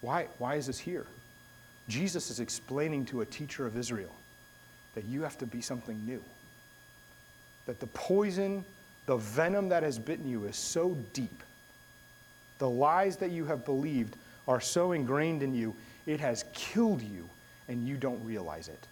Why, 0.00 0.26
why 0.38 0.56
is 0.56 0.66
this 0.66 0.78
here? 0.78 1.06
Jesus 1.88 2.30
is 2.30 2.40
explaining 2.40 3.04
to 3.06 3.20
a 3.20 3.26
teacher 3.26 3.66
of 3.66 3.76
Israel 3.76 4.14
that 4.94 5.04
you 5.04 5.22
have 5.22 5.38
to 5.38 5.46
be 5.46 5.60
something 5.60 6.00
new. 6.06 6.22
That 7.66 7.80
the 7.80 7.86
poison, 7.88 8.64
the 9.06 9.16
venom 9.16 9.68
that 9.68 9.82
has 9.82 9.98
bitten 9.98 10.28
you 10.28 10.44
is 10.44 10.56
so 10.56 10.96
deep. 11.12 11.42
The 12.58 12.68
lies 12.68 13.16
that 13.18 13.30
you 13.30 13.44
have 13.46 13.64
believed 13.64 14.16
are 14.48 14.60
so 14.60 14.92
ingrained 14.92 15.42
in 15.42 15.54
you, 15.54 15.74
it 16.06 16.20
has 16.20 16.44
killed 16.52 17.02
you 17.02 17.28
and 17.68 17.86
you 17.86 17.96
don't 17.96 18.22
realize 18.24 18.68
it. 18.68 18.86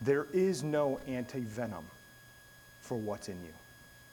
There 0.00 0.26
is 0.32 0.62
no 0.62 1.00
anti 1.06 1.40
venom 1.40 1.84
for 2.80 2.96
what's 2.96 3.28
in 3.28 3.40
you 3.44 3.52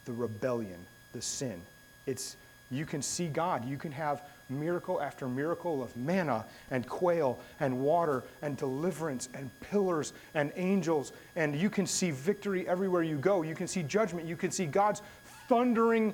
the 0.05 0.13
rebellion, 0.13 0.85
the 1.13 1.21
sin. 1.21 1.61
It's, 2.05 2.35
you 2.69 2.85
can 2.85 3.01
see 3.01 3.27
God. 3.27 3.63
You 3.63 3.77
can 3.77 3.91
have 3.93 4.21
miracle 4.49 5.01
after 5.01 5.27
miracle 5.27 5.81
of 5.81 5.95
manna 5.95 6.45
and 6.71 6.87
quail 6.87 7.39
and 7.61 7.79
water 7.79 8.23
and 8.41 8.57
deliverance 8.57 9.29
and 9.33 9.49
pillars 9.61 10.11
and 10.33 10.51
angels. 10.55 11.13
And 11.35 11.55
you 11.55 11.69
can 11.69 11.87
see 11.87 12.11
victory 12.11 12.67
everywhere 12.67 13.03
you 13.03 13.17
go. 13.17 13.43
You 13.43 13.55
can 13.55 13.67
see 13.67 13.83
judgment. 13.83 14.27
You 14.27 14.35
can 14.35 14.51
see 14.51 14.65
God's 14.65 15.01
thundering 15.47 16.13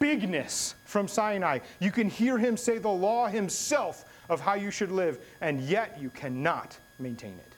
bigness 0.00 0.74
from 0.84 1.06
Sinai. 1.06 1.60
You 1.78 1.92
can 1.92 2.10
hear 2.10 2.38
him 2.38 2.56
say 2.56 2.78
the 2.78 2.88
law 2.88 3.28
himself 3.28 4.04
of 4.28 4.40
how 4.40 4.54
you 4.54 4.70
should 4.70 4.92
live, 4.92 5.18
and 5.40 5.60
yet 5.60 5.98
you 6.00 6.10
cannot 6.10 6.76
maintain 6.98 7.34
it. 7.34 7.52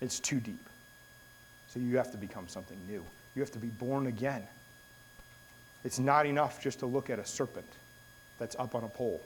It's 0.00 0.20
too 0.20 0.40
deep. 0.40 0.68
So 1.68 1.80
you 1.80 1.96
have 1.96 2.10
to 2.12 2.16
become 2.16 2.46
something 2.46 2.78
new. 2.88 3.04
You 3.34 3.42
have 3.42 3.50
to 3.52 3.58
be 3.58 3.68
born 3.68 4.06
again. 4.06 4.42
It's 5.84 5.98
not 5.98 6.26
enough 6.26 6.62
just 6.62 6.78
to 6.80 6.86
look 6.86 7.10
at 7.10 7.18
a 7.18 7.24
serpent 7.24 7.66
that's 8.38 8.56
up 8.56 8.74
on 8.74 8.84
a 8.84 8.88
pole. 8.88 9.20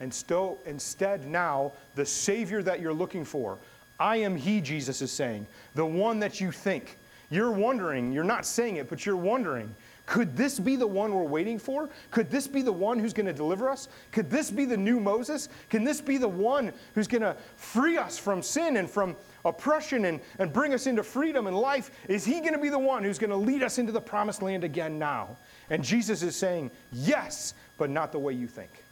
And 0.00 0.12
still, 0.12 0.58
instead, 0.66 1.26
now, 1.26 1.72
the 1.94 2.04
Savior 2.04 2.62
that 2.62 2.80
you're 2.80 2.92
looking 2.94 3.24
for, 3.24 3.58
I 4.00 4.16
am 4.16 4.36
He, 4.36 4.60
Jesus 4.60 5.02
is 5.02 5.12
saying, 5.12 5.46
the 5.74 5.86
one 5.86 6.18
that 6.20 6.40
you 6.40 6.50
think. 6.50 6.98
You're 7.30 7.52
wondering, 7.52 8.12
you're 8.12 8.24
not 8.24 8.44
saying 8.44 8.76
it, 8.76 8.88
but 8.88 9.06
you're 9.06 9.16
wondering, 9.16 9.74
could 10.06 10.36
this 10.36 10.60
be 10.60 10.76
the 10.76 10.86
one 10.86 11.14
we're 11.14 11.22
waiting 11.22 11.58
for? 11.58 11.88
Could 12.10 12.30
this 12.30 12.46
be 12.46 12.60
the 12.60 12.72
one 12.72 12.98
who's 12.98 13.14
going 13.14 13.26
to 13.26 13.32
deliver 13.32 13.70
us? 13.70 13.88
Could 14.12 14.30
this 14.30 14.50
be 14.50 14.66
the 14.66 14.76
new 14.76 15.00
Moses? 15.00 15.48
Can 15.70 15.82
this 15.82 16.00
be 16.00 16.18
the 16.18 16.28
one 16.28 16.72
who's 16.94 17.08
going 17.08 17.22
to 17.22 17.36
free 17.56 17.96
us 17.96 18.18
from 18.18 18.42
sin 18.42 18.76
and 18.76 18.90
from 18.90 19.16
oppression 19.44 20.06
and, 20.06 20.20
and 20.38 20.52
bring 20.52 20.74
us 20.74 20.86
into 20.86 21.02
freedom 21.02 21.46
and 21.46 21.56
life, 21.56 21.90
is 22.08 22.24
he 22.24 22.40
going 22.40 22.52
to 22.52 22.58
be 22.58 22.68
the 22.68 22.78
one 22.78 23.02
who's 23.02 23.18
going 23.18 23.30
to 23.30 23.36
lead 23.36 23.62
us 23.62 23.78
into 23.78 23.92
the 23.92 24.00
promised 24.00 24.42
land 24.42 24.64
again 24.64 24.98
now? 24.98 25.36
And 25.70 25.82
Jesus 25.82 26.22
is 26.22 26.36
saying, 26.36 26.70
yes, 26.92 27.54
but 27.78 27.90
not 27.90 28.12
the 28.12 28.18
way 28.18 28.32
you 28.32 28.46
think. 28.46 28.83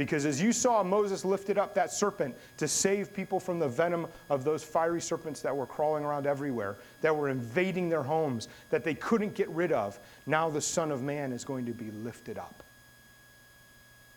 Because 0.00 0.24
as 0.24 0.40
you 0.40 0.50
saw 0.50 0.82
Moses 0.82 1.26
lifted 1.26 1.58
up 1.58 1.74
that 1.74 1.92
serpent 1.92 2.34
to 2.56 2.66
save 2.66 3.12
people 3.12 3.38
from 3.38 3.58
the 3.58 3.68
venom 3.68 4.06
of 4.30 4.44
those 4.44 4.64
fiery 4.64 5.02
serpents 5.02 5.42
that 5.42 5.54
were 5.54 5.66
crawling 5.66 6.06
around 6.06 6.26
everywhere, 6.26 6.76
that 7.02 7.14
were 7.14 7.28
invading 7.28 7.90
their 7.90 8.02
homes, 8.02 8.48
that 8.70 8.82
they 8.82 8.94
couldn't 8.94 9.34
get 9.34 9.46
rid 9.50 9.72
of, 9.72 9.98
now 10.24 10.48
the 10.48 10.60
Son 10.62 10.90
of 10.90 11.02
Man 11.02 11.32
is 11.32 11.44
going 11.44 11.66
to 11.66 11.72
be 11.72 11.90
lifted 11.90 12.38
up. 12.38 12.62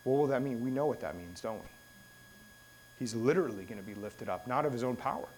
What 0.04 0.16
will 0.20 0.26
that 0.28 0.40
mean? 0.40 0.64
We 0.64 0.70
know 0.70 0.86
what 0.86 1.02
that 1.02 1.18
means, 1.18 1.42
don't 1.42 1.58
we? 1.58 1.68
He's 2.98 3.14
literally 3.14 3.64
going 3.64 3.78
to 3.78 3.86
be 3.86 3.94
lifted 3.94 4.30
up, 4.30 4.46
not 4.46 4.64
of 4.64 4.72
his 4.72 4.84
own 4.84 4.96
power, 4.96 5.28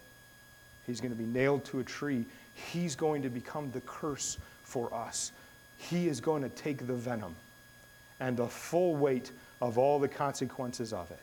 He's 0.85 1.01
going 1.01 1.11
to 1.11 1.17
be 1.17 1.25
nailed 1.25 1.65
to 1.65 1.81
a 1.81 1.83
tree. 1.83 2.23
He's 2.53 2.95
going 2.95 3.21
to 3.21 3.29
become 3.29 3.69
the 3.71 3.81
curse 3.81 4.37
for 4.63 4.93
us. 4.93 5.33
He 5.77 6.07
is 6.07 6.21
going 6.21 6.41
to 6.41 6.49
take 6.49 6.87
the 6.87 6.93
venom 6.93 7.35
and 8.21 8.37
the 8.37 8.47
full 8.47 8.95
weight 8.95 9.31
of 9.61 9.77
all 9.77 9.99
the 9.99 10.07
consequences 10.07 10.93
of 10.93 11.09
it. 11.11 11.19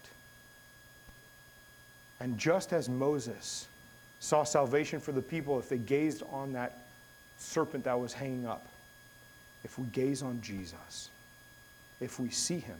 And 2.20 2.38
just 2.38 2.72
as 2.72 2.88
Moses 2.88 3.66
saw 4.20 4.44
salvation 4.44 5.00
for 5.00 5.12
the 5.12 5.22
people 5.22 5.58
if 5.58 5.68
they 5.68 5.78
gazed 5.78 6.22
on 6.30 6.52
that 6.54 6.78
serpent 7.38 7.84
that 7.84 7.98
was 7.98 8.12
hanging 8.12 8.46
up, 8.46 8.66
if 9.64 9.78
we 9.78 9.86
gaze 9.86 10.22
on 10.22 10.40
Jesus, 10.40 11.10
if 12.00 12.18
we 12.18 12.28
see 12.30 12.58
him, 12.58 12.78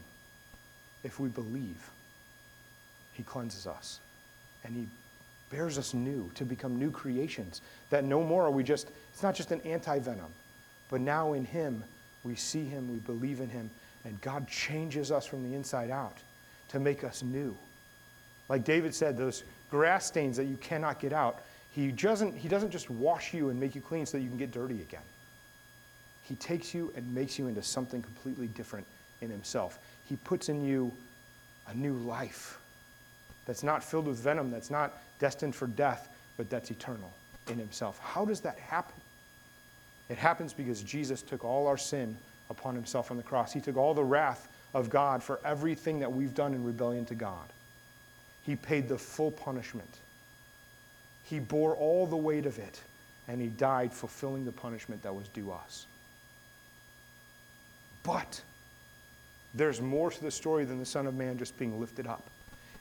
if 1.03 1.21
we 1.21 1.29
believe, 1.29 1.91
he 3.13 3.23
cleanses 3.23 3.67
us 3.67 4.01
and 4.65 4.75
he 4.75 4.87
bears 5.51 5.79
us 5.79 5.95
new 5.95 6.31
to 6.35 6.45
become 6.45 6.79
new 6.79 6.91
creations. 6.91 7.61
That 7.91 8.05
no 8.05 8.23
more 8.23 8.45
are 8.45 8.51
we 8.51 8.65
just, 8.65 8.89
it's 9.13 9.23
not 9.23 9.35
just 9.35 9.53
an 9.53 9.61
anti 9.63 9.99
venom, 9.99 10.33
but 10.91 11.01
now 11.01 11.35
in 11.35 11.45
Him 11.45 11.85
we 12.25 12.35
see 12.35 12.65
him, 12.65 12.91
we 12.91 12.99
believe 13.01 13.41
in 13.41 13.51
him, 13.51 13.71
and 14.05 14.21
God 14.21 14.49
changes 14.49 15.11
us 15.11 15.27
from 15.27 15.49
the 15.49 15.55
inside 15.55 15.91
out 15.91 16.19
to 16.69 16.79
make 16.79 17.05
us 17.05 17.23
new. 17.23 17.57
Like 18.49 18.65
David 18.65 18.95
said, 18.95 19.17
those 19.17 19.45
grass 19.71 20.07
stains 20.07 20.37
that 20.37 20.45
you 20.45 20.57
cannot 20.59 21.01
get 21.01 21.13
out, 21.13 21.41
he 21.71 21.91
doesn't, 21.91 22.37
he 22.37 22.49
doesn't 22.49 22.71
just 22.71 22.91
wash 22.91 23.33
you 23.33 23.49
and 23.49 23.59
make 23.59 23.75
you 23.75 23.81
clean 23.81 24.07
so 24.07 24.19
that 24.19 24.23
you 24.23 24.29
can 24.29 24.39
get 24.39 24.53
dirty 24.53 24.81
again. 24.81 25.01
He 26.23 26.37
takes 26.37 26.75
you 26.75 26.93
and 26.97 27.15
makes 27.15 27.39
you 27.39 27.49
into 27.49 27.63
something 27.63 28.03
completely 28.03 28.47
different 28.49 28.87
in 29.21 29.31
himself. 29.31 29.79
He 30.09 30.17
puts 30.17 30.49
in 30.49 30.65
you 30.65 30.93
a 31.69 31.75
new 31.75 31.95
life 31.95 32.59
that's 33.47 33.63
not 33.63 33.83
filled 33.83 34.07
with 34.07 34.19
venom, 34.19 34.51
that's 34.51 34.71
not 34.71 35.03
destined 35.19 35.55
for 35.55 35.67
death, 35.67 36.09
but 36.37 36.49
that's 36.51 36.71
eternal 36.71 37.13
in 37.49 37.59
himself. 37.59 37.99
How 37.99 38.25
does 38.25 38.41
that 38.41 38.59
happen? 38.59 38.95
It 40.09 40.19
happens 40.19 40.53
because 40.53 40.83
Jesus 40.83 41.23
took 41.23 41.45
all 41.45 41.67
our 41.67 41.79
sin 41.79 42.17
upon 42.51 42.75
himself 42.75 43.11
on 43.11 43.17
the 43.17 43.23
cross. 43.23 43.53
He 43.53 43.61
took 43.61 43.77
all 43.77 43.95
the 43.95 44.05
wrath 44.05 44.49
of 44.75 44.91
God 44.91 45.23
for 45.23 45.41
everything 45.45 46.01
that 46.01 46.13
we've 46.13 46.35
done 46.35 46.55
in 46.55 46.65
rebellion 46.65 47.05
to 47.07 47.15
God. 47.15 47.49
He 48.43 48.57
paid 48.57 48.89
the 48.89 48.99
full 48.99 49.31
punishment. 49.31 49.89
He 51.25 51.39
bore 51.39 51.75
all 51.75 52.07
the 52.07 52.17
weight 52.17 52.45
of 52.45 52.59
it, 52.59 52.81
and 53.29 53.41
he 53.41 53.49
died 53.49 53.93
fulfilling 53.93 54.45
the 54.45 54.53
punishment 54.53 55.03
that 55.03 55.15
was 55.15 55.29
due 55.29 55.51
us. 55.51 55.87
But 58.03 58.43
there's 59.55 59.81
more 59.81 60.11
to 60.11 60.23
the 60.23 60.31
story 60.31 60.65
than 60.65 60.79
the 60.79 60.85
Son 60.85 61.07
of 61.07 61.15
Man 61.15 61.39
just 61.39 61.57
being 61.59 61.81
lifted 61.81 62.07
up. 62.07 62.23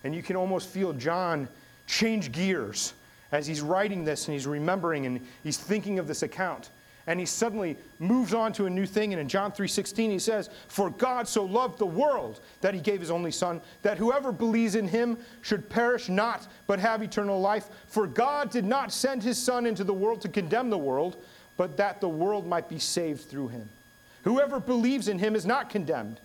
And 0.03 0.13
you 0.13 0.21
can 0.21 0.35
almost 0.35 0.67
feel 0.69 0.91
John 0.93 1.47
change 1.87 2.31
gears 2.31 2.93
as 3.31 3.47
he's 3.47 3.61
writing 3.61 4.03
this 4.03 4.27
and 4.27 4.33
he's 4.33 4.47
remembering 4.47 5.05
and 5.05 5.25
he's 5.43 5.57
thinking 5.57 5.97
of 5.99 6.07
this 6.07 6.23
account 6.23 6.69
and 7.07 7.19
he 7.19 7.25
suddenly 7.25 7.77
moves 7.99 8.33
on 8.33 8.53
to 8.53 8.65
a 8.65 8.69
new 8.69 8.85
thing. 8.85 9.13
And 9.13 9.19
in 9.19 9.27
john 9.27 9.51
3.16 9.51 10.11
he 10.11 10.19
says 10.19 10.49
for 10.67 10.89
god 10.89 11.27
so 11.27 11.43
loved 11.43 11.79
the 11.79 11.85
world 11.85 12.39
that 12.61 12.73
he 12.73 12.79
gave 12.79 12.99
his 12.99 13.11
only 13.11 13.31
son 13.31 13.61
that 13.81 13.97
whoever 13.97 14.31
believes 14.31 14.75
in 14.75 14.87
him 14.87 15.17
should 15.41 15.69
perish 15.69 16.09
not 16.09 16.47
but 16.67 16.79
have 16.79 17.01
eternal 17.01 17.39
life. 17.39 17.69
For 17.87 18.07
god 18.07 18.49
did 18.49 18.65
not 18.65 18.91
send 18.91 19.23
his 19.23 19.37
son 19.37 19.65
into 19.65 19.83
the 19.83 19.93
world 19.93 20.21
to 20.21 20.29
condemn 20.29 20.69
the 20.69 20.77
world 20.77 21.17
but 21.57 21.77
that 21.77 22.01
the 22.01 22.09
world 22.09 22.47
might 22.47 22.67
be 22.67 22.79
saved 22.79 23.29
through 23.29 23.49
him. 23.49 23.69
Whoever 24.23 24.59
believes 24.59 25.07
in 25.07 25.19
him 25.19 25.35
is 25.35 25.45
not 25.45 25.69
condemned 25.69 26.19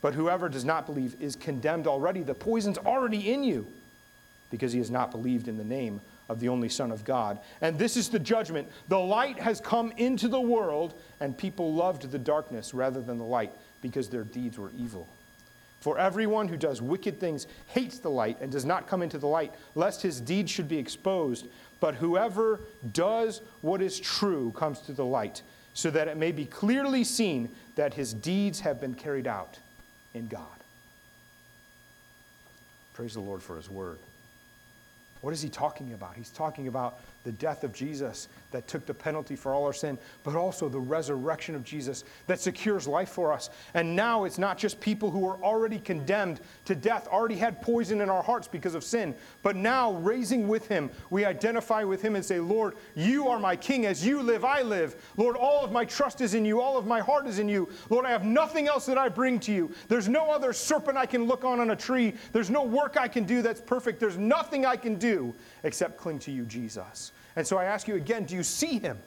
but 0.00 0.14
whoever 0.14 0.48
does 0.50 0.64
not 0.66 0.84
believe 0.84 1.16
is 1.18 1.34
condemned 1.34 1.86
already. 1.86 2.22
The 2.22 2.34
poison's 2.34 2.76
already 2.78 3.32
in 3.32 3.42
you 3.42 3.66
because 4.50 4.72
he 4.72 4.78
has 4.78 4.90
not 4.90 5.10
believed 5.10 5.48
in 5.48 5.56
the 5.56 5.64
name 5.64 6.00
of 6.28 6.40
the 6.40 6.48
only 6.48 6.68
Son 6.68 6.90
of 6.90 7.04
God. 7.04 7.38
And 7.60 7.78
this 7.78 7.96
is 7.96 8.08
the 8.08 8.18
judgment. 8.18 8.68
The 8.88 8.98
light 8.98 9.38
has 9.38 9.60
come 9.60 9.92
into 9.96 10.28
the 10.28 10.40
world, 10.40 10.94
and 11.20 11.36
people 11.36 11.74
loved 11.74 12.10
the 12.10 12.18
darkness 12.18 12.74
rather 12.74 13.00
than 13.00 13.18
the 13.18 13.24
light 13.24 13.52
because 13.82 14.08
their 14.08 14.24
deeds 14.24 14.58
were 14.58 14.70
evil. 14.78 15.06
For 15.80 15.98
everyone 15.98 16.48
who 16.48 16.56
does 16.56 16.80
wicked 16.80 17.20
things 17.20 17.46
hates 17.66 17.98
the 17.98 18.10
light 18.10 18.38
and 18.40 18.50
does 18.50 18.64
not 18.64 18.86
come 18.86 19.02
into 19.02 19.18
the 19.18 19.26
light, 19.26 19.52
lest 19.74 20.00
his 20.00 20.18
deeds 20.18 20.50
should 20.50 20.68
be 20.68 20.78
exposed. 20.78 21.46
But 21.78 21.96
whoever 21.96 22.60
does 22.94 23.42
what 23.60 23.82
is 23.82 24.00
true 24.00 24.50
comes 24.56 24.80
to 24.80 24.92
the 24.92 25.04
light, 25.04 25.42
so 25.74 25.90
that 25.90 26.08
it 26.08 26.16
may 26.16 26.32
be 26.32 26.46
clearly 26.46 27.04
seen 27.04 27.50
that 27.76 27.92
his 27.92 28.14
deeds 28.14 28.60
have 28.60 28.80
been 28.80 28.94
carried 28.94 29.26
out 29.26 29.58
in 30.14 30.26
God. 30.26 30.46
Praise 32.94 33.12
the 33.12 33.20
Lord 33.20 33.42
for 33.42 33.56
his 33.56 33.68
word. 33.68 33.98
What 35.24 35.32
is 35.32 35.40
he 35.40 35.48
talking 35.48 35.94
about? 35.94 36.16
He's 36.16 36.28
talking 36.28 36.68
about 36.68 37.00
the 37.24 37.32
death 37.32 37.64
of 37.64 37.72
Jesus 37.72 38.28
that 38.50 38.68
took 38.68 38.86
the 38.86 38.94
penalty 38.94 39.34
for 39.34 39.54
all 39.54 39.64
our 39.64 39.72
sin, 39.72 39.98
but 40.22 40.36
also 40.36 40.68
the 40.68 40.78
resurrection 40.78 41.54
of 41.54 41.64
Jesus 41.64 42.04
that 42.26 42.38
secures 42.38 42.86
life 42.86 43.08
for 43.08 43.32
us. 43.32 43.50
And 43.72 43.96
now 43.96 44.24
it's 44.24 44.38
not 44.38 44.58
just 44.58 44.78
people 44.78 45.10
who 45.10 45.26
are 45.26 45.42
already 45.42 45.78
condemned 45.78 46.40
to 46.66 46.74
death, 46.74 47.08
already 47.08 47.34
had 47.34 47.60
poison 47.60 48.00
in 48.00 48.08
our 48.08 48.22
hearts 48.22 48.46
because 48.46 48.74
of 48.74 48.84
sin, 48.84 49.14
but 49.42 49.56
now 49.56 49.94
raising 49.94 50.46
with 50.46 50.68
him, 50.68 50.90
we 51.10 51.24
identify 51.24 51.82
with 51.82 52.02
him 52.02 52.14
and 52.14 52.24
say, 52.24 52.38
Lord, 52.38 52.76
you 52.94 53.26
are 53.28 53.40
my 53.40 53.56
king. 53.56 53.86
As 53.86 54.06
you 54.06 54.22
live, 54.22 54.44
I 54.44 54.62
live. 54.62 54.94
Lord, 55.16 55.36
all 55.36 55.64
of 55.64 55.72
my 55.72 55.84
trust 55.84 56.20
is 56.20 56.34
in 56.34 56.44
you, 56.44 56.60
all 56.60 56.76
of 56.76 56.86
my 56.86 57.00
heart 57.00 57.26
is 57.26 57.38
in 57.38 57.48
you. 57.48 57.68
Lord, 57.88 58.04
I 58.04 58.10
have 58.10 58.24
nothing 58.24 58.68
else 58.68 58.86
that 58.86 58.98
I 58.98 59.08
bring 59.08 59.40
to 59.40 59.52
you. 59.52 59.74
There's 59.88 60.08
no 60.08 60.30
other 60.30 60.52
serpent 60.52 60.96
I 60.96 61.06
can 61.06 61.24
look 61.24 61.44
on 61.44 61.58
on 61.58 61.70
a 61.70 61.76
tree. 61.76 62.14
There's 62.32 62.50
no 62.50 62.62
work 62.62 62.96
I 62.98 63.08
can 63.08 63.24
do 63.24 63.42
that's 63.42 63.60
perfect. 63.60 63.98
There's 63.98 64.18
nothing 64.18 64.66
I 64.66 64.76
can 64.76 64.96
do 64.96 65.34
except 65.62 65.96
cling 65.96 66.18
to 66.20 66.30
you, 66.30 66.44
Jesus. 66.44 67.12
And 67.36 67.46
so 67.46 67.58
I 67.58 67.64
ask 67.64 67.88
you 67.88 67.96
again 67.96 68.24
do 68.24 68.34
you 68.34 68.42
see 68.42 68.78
him? 68.78 68.98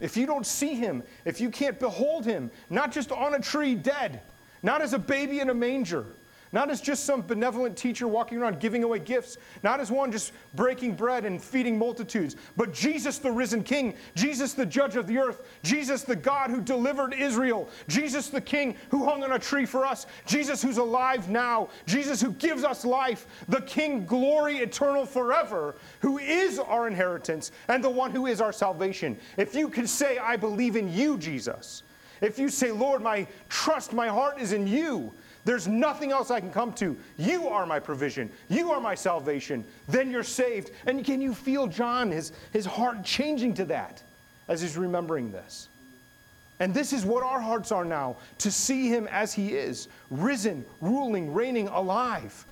If 0.00 0.16
you 0.16 0.26
don't 0.26 0.46
see 0.46 0.74
him, 0.74 1.02
if 1.24 1.40
you 1.40 1.50
can't 1.50 1.80
behold 1.80 2.24
him, 2.24 2.50
not 2.70 2.92
just 2.92 3.10
on 3.10 3.34
a 3.34 3.40
tree 3.40 3.74
dead, 3.74 4.20
not 4.62 4.80
as 4.80 4.92
a 4.92 4.98
baby 4.98 5.40
in 5.40 5.50
a 5.50 5.54
manger, 5.54 6.06
not 6.52 6.70
as 6.70 6.80
just 6.80 7.04
some 7.04 7.22
benevolent 7.22 7.76
teacher 7.76 8.08
walking 8.08 8.38
around 8.38 8.60
giving 8.60 8.84
away 8.84 8.98
gifts, 8.98 9.36
not 9.62 9.80
as 9.80 9.90
one 9.90 10.10
just 10.10 10.32
breaking 10.54 10.94
bread 10.94 11.24
and 11.24 11.42
feeding 11.42 11.78
multitudes, 11.78 12.36
but 12.56 12.72
Jesus 12.72 13.18
the 13.18 13.30
risen 13.30 13.62
King, 13.62 13.94
Jesus 14.14 14.54
the 14.54 14.66
judge 14.66 14.96
of 14.96 15.06
the 15.06 15.18
earth, 15.18 15.46
Jesus 15.62 16.02
the 16.02 16.16
God 16.16 16.50
who 16.50 16.60
delivered 16.60 17.14
Israel, 17.14 17.68
Jesus 17.88 18.28
the 18.28 18.40
King 18.40 18.76
who 18.90 19.04
hung 19.04 19.22
on 19.22 19.32
a 19.32 19.38
tree 19.38 19.66
for 19.66 19.84
us, 19.84 20.06
Jesus 20.26 20.62
who's 20.62 20.78
alive 20.78 21.28
now, 21.28 21.68
Jesus 21.86 22.20
who 22.20 22.32
gives 22.32 22.64
us 22.64 22.84
life, 22.84 23.26
the 23.48 23.62
King 23.62 24.06
glory 24.06 24.58
eternal 24.58 25.06
forever, 25.06 25.76
who 26.00 26.18
is 26.18 26.58
our 26.58 26.86
inheritance 26.86 27.52
and 27.68 27.82
the 27.82 27.90
one 27.90 28.10
who 28.10 28.26
is 28.26 28.40
our 28.40 28.52
salvation. 28.52 29.18
If 29.36 29.54
you 29.54 29.68
can 29.68 29.86
say, 29.86 30.18
I 30.18 30.36
believe 30.36 30.76
in 30.76 30.92
you, 30.92 31.18
Jesus, 31.18 31.82
if 32.20 32.38
you 32.38 32.48
say, 32.48 32.70
Lord, 32.72 33.02
my 33.02 33.26
trust, 33.48 33.92
my 33.92 34.08
heart 34.08 34.40
is 34.40 34.52
in 34.52 34.66
you, 34.66 35.12
there's 35.48 35.66
nothing 35.66 36.12
else 36.12 36.30
I 36.30 36.40
can 36.40 36.50
come 36.50 36.74
to. 36.74 36.94
You 37.16 37.48
are 37.48 37.64
my 37.64 37.80
provision. 37.80 38.30
You 38.50 38.70
are 38.70 38.82
my 38.82 38.94
salvation. 38.94 39.64
Then 39.88 40.10
you're 40.10 40.22
saved. 40.22 40.72
And 40.86 41.02
can 41.02 41.22
you 41.22 41.32
feel 41.32 41.66
John, 41.66 42.10
his, 42.10 42.32
his 42.52 42.66
heart 42.66 43.02
changing 43.02 43.54
to 43.54 43.64
that 43.64 44.02
as 44.48 44.60
he's 44.60 44.76
remembering 44.76 45.32
this? 45.32 45.70
And 46.60 46.74
this 46.74 46.92
is 46.92 47.06
what 47.06 47.22
our 47.22 47.40
hearts 47.40 47.72
are 47.72 47.86
now 47.86 48.18
to 48.40 48.50
see 48.50 48.88
him 48.90 49.08
as 49.10 49.32
he 49.32 49.54
is, 49.54 49.88
risen, 50.10 50.66
ruling, 50.82 51.32
reigning, 51.32 51.68
alive. 51.68 52.44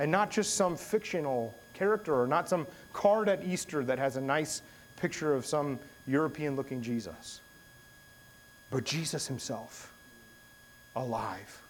And 0.00 0.10
not 0.10 0.28
just 0.28 0.56
some 0.56 0.76
fictional 0.76 1.56
character 1.72 2.20
or 2.20 2.26
not 2.26 2.48
some 2.48 2.66
card 2.92 3.28
at 3.28 3.44
Easter 3.44 3.84
that 3.84 4.00
has 4.00 4.16
a 4.16 4.20
nice 4.20 4.62
picture 4.96 5.36
of 5.36 5.46
some 5.46 5.78
European 6.08 6.56
looking 6.56 6.82
Jesus, 6.82 7.42
but 8.72 8.82
Jesus 8.82 9.28
himself, 9.28 9.92
alive. 10.96 11.62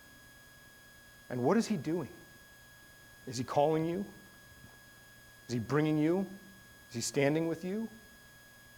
And 1.31 1.43
what 1.43 1.57
is 1.57 1.67
he 1.67 1.77
doing? 1.77 2.09
Is 3.27 3.37
he 3.37 3.45
calling 3.45 3.85
you? 3.85 4.05
Is 5.49 5.55
he 5.55 5.59
bringing 5.59 5.99
you? 5.99 6.27
Is 6.91 6.95
he 6.95 7.01
standing 7.01 7.49
with 7.49 7.65
you? 7.65 7.89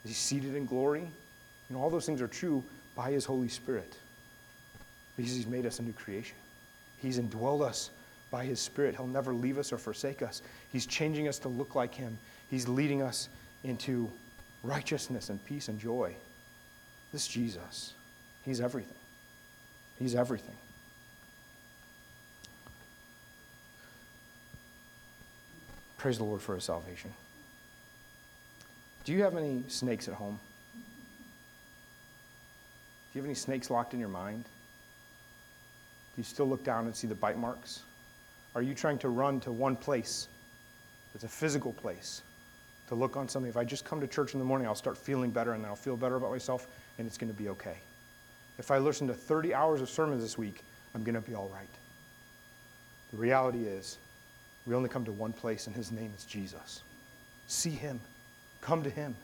Is 0.04 0.10
he 0.10 0.14
seated 0.14 0.54
in 0.54 0.66
glory? 0.66 1.02
You 1.02 1.76
know, 1.76 1.82
all 1.82 1.90
those 1.90 2.06
things 2.06 2.20
are 2.20 2.28
true 2.28 2.64
by 2.96 3.10
his 3.10 3.24
Holy 3.24 3.48
Spirit 3.48 3.92
because 5.16 5.34
he's 5.34 5.46
made 5.46 5.66
us 5.66 5.78
a 5.78 5.82
new 5.82 5.92
creation. 5.92 6.36
He's 7.00 7.18
indwelled 7.18 7.62
us 7.62 7.90
by 8.30 8.44
his 8.44 8.60
Spirit. 8.60 8.96
He'll 8.96 9.06
never 9.06 9.32
leave 9.32 9.58
us 9.58 9.72
or 9.72 9.78
forsake 9.78 10.22
us. 10.22 10.42
He's 10.72 10.86
changing 10.86 11.28
us 11.28 11.38
to 11.40 11.48
look 11.48 11.74
like 11.74 11.94
him. 11.94 12.16
He's 12.50 12.68
leading 12.68 13.02
us 13.02 13.28
into 13.64 14.10
righteousness 14.62 15.30
and 15.30 15.44
peace 15.44 15.68
and 15.68 15.78
joy. 15.78 16.14
This 17.12 17.26
Jesus, 17.26 17.94
he's 18.44 18.60
everything. 18.60 18.96
He's 19.98 20.14
everything. 20.14 20.56
Praise 26.00 26.16
the 26.16 26.24
Lord 26.24 26.40
for 26.40 26.54
his 26.54 26.64
salvation. 26.64 27.12
Do 29.04 29.12
you 29.12 29.22
have 29.22 29.36
any 29.36 29.62
snakes 29.68 30.08
at 30.08 30.14
home? 30.14 30.40
Do 30.74 30.80
you 33.12 33.20
have 33.20 33.26
any 33.26 33.34
snakes 33.34 33.68
locked 33.68 33.92
in 33.92 34.00
your 34.00 34.08
mind? 34.08 34.44
Do 34.44 34.50
you 36.16 36.24
still 36.24 36.48
look 36.48 36.64
down 36.64 36.86
and 36.86 36.96
see 36.96 37.06
the 37.06 37.14
bite 37.14 37.36
marks? 37.36 37.80
Are 38.54 38.62
you 38.62 38.72
trying 38.72 38.96
to 39.00 39.10
run 39.10 39.40
to 39.40 39.52
one 39.52 39.76
place 39.76 40.26
It's 41.14 41.24
a 41.24 41.28
physical 41.28 41.74
place 41.74 42.22
to 42.88 42.94
look 42.94 43.18
on 43.18 43.28
something? 43.28 43.50
If 43.50 43.58
I 43.58 43.64
just 43.64 43.84
come 43.84 44.00
to 44.00 44.06
church 44.06 44.32
in 44.32 44.38
the 44.38 44.46
morning, 44.46 44.66
I'll 44.66 44.74
start 44.74 44.96
feeling 44.96 45.28
better 45.28 45.52
and 45.52 45.62
then 45.62 45.68
I'll 45.68 45.76
feel 45.76 45.98
better 45.98 46.16
about 46.16 46.30
myself 46.30 46.66
and 46.96 47.06
it's 47.06 47.18
going 47.18 47.30
to 47.30 47.38
be 47.38 47.50
okay. 47.50 47.76
If 48.58 48.70
I 48.70 48.78
listen 48.78 49.06
to 49.08 49.14
30 49.14 49.52
hours 49.52 49.82
of 49.82 49.90
sermons 49.90 50.22
this 50.22 50.38
week, 50.38 50.62
I'm 50.94 51.04
going 51.04 51.14
to 51.14 51.20
be 51.20 51.34
all 51.34 51.50
right. 51.52 51.68
The 53.10 53.18
reality 53.18 53.64
is, 53.66 53.98
we 54.70 54.76
only 54.76 54.88
come 54.88 55.04
to 55.04 55.11
one 55.11 55.33
place, 55.33 55.66
and 55.66 55.74
his 55.74 55.90
name 55.90 56.12
is 56.16 56.24
Jesus. 56.24 56.83
See 57.48 57.70
him. 57.70 57.98
Come 58.61 58.85
to 58.85 58.90
him. 58.90 59.16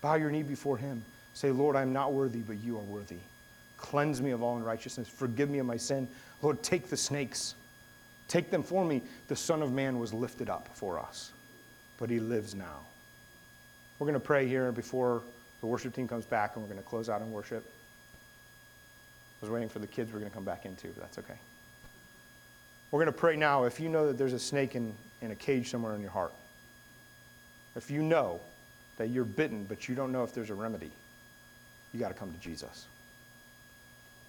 Bow 0.00 0.14
your 0.14 0.30
knee 0.30 0.42
before 0.42 0.78
him. 0.78 1.04
Say, 1.34 1.50
Lord, 1.50 1.76
I'm 1.76 1.92
not 1.92 2.14
worthy, 2.14 2.38
but 2.38 2.56
you 2.64 2.78
are 2.78 2.84
worthy. 2.84 3.18
Cleanse 3.76 4.22
me 4.22 4.30
of 4.30 4.42
all 4.42 4.56
unrighteousness. 4.56 5.06
Forgive 5.06 5.50
me 5.50 5.58
of 5.58 5.66
my 5.66 5.76
sin. 5.76 6.08
Lord, 6.40 6.62
take 6.62 6.88
the 6.88 6.96
snakes. 6.96 7.54
Take 8.28 8.50
them 8.50 8.62
for 8.62 8.82
me. 8.82 9.02
The 9.28 9.36
Son 9.36 9.60
of 9.60 9.72
Man 9.72 9.98
was 9.98 10.14
lifted 10.14 10.48
up 10.48 10.70
for 10.72 10.98
us, 10.98 11.32
but 11.98 12.08
he 12.08 12.18
lives 12.18 12.54
now. 12.54 12.80
We're 13.98 14.06
going 14.06 14.14
to 14.14 14.26
pray 14.26 14.48
here 14.48 14.72
before 14.72 15.20
the 15.60 15.66
worship 15.66 15.94
team 15.94 16.08
comes 16.08 16.24
back, 16.24 16.56
and 16.56 16.64
we're 16.64 16.70
going 16.70 16.82
to 16.82 16.88
close 16.88 17.10
out 17.10 17.20
in 17.20 17.30
worship. 17.30 17.62
I 19.42 19.44
was 19.44 19.50
waiting 19.50 19.68
for 19.68 19.80
the 19.80 19.86
kids 19.86 20.14
we're 20.14 20.20
going 20.20 20.30
to 20.30 20.34
come 20.34 20.46
back 20.46 20.64
into, 20.64 20.88
but 20.88 21.02
that's 21.02 21.18
okay. 21.18 21.38
We're 22.94 23.00
going 23.00 23.12
to 23.12 23.18
pray 23.18 23.34
now 23.34 23.64
if 23.64 23.80
you 23.80 23.88
know 23.88 24.06
that 24.06 24.18
there's 24.18 24.34
a 24.34 24.38
snake 24.38 24.76
in, 24.76 24.94
in 25.20 25.32
a 25.32 25.34
cage 25.34 25.68
somewhere 25.68 25.96
in 25.96 26.00
your 26.00 26.12
heart. 26.12 26.32
If 27.74 27.90
you 27.90 28.04
know 28.04 28.38
that 28.98 29.08
you're 29.08 29.24
bitten, 29.24 29.64
but 29.64 29.88
you 29.88 29.96
don't 29.96 30.12
know 30.12 30.22
if 30.22 30.32
there's 30.32 30.50
a 30.50 30.54
remedy, 30.54 30.92
you 31.92 31.98
got 31.98 32.10
to 32.10 32.14
come 32.14 32.32
to 32.32 32.38
Jesus. 32.38 32.86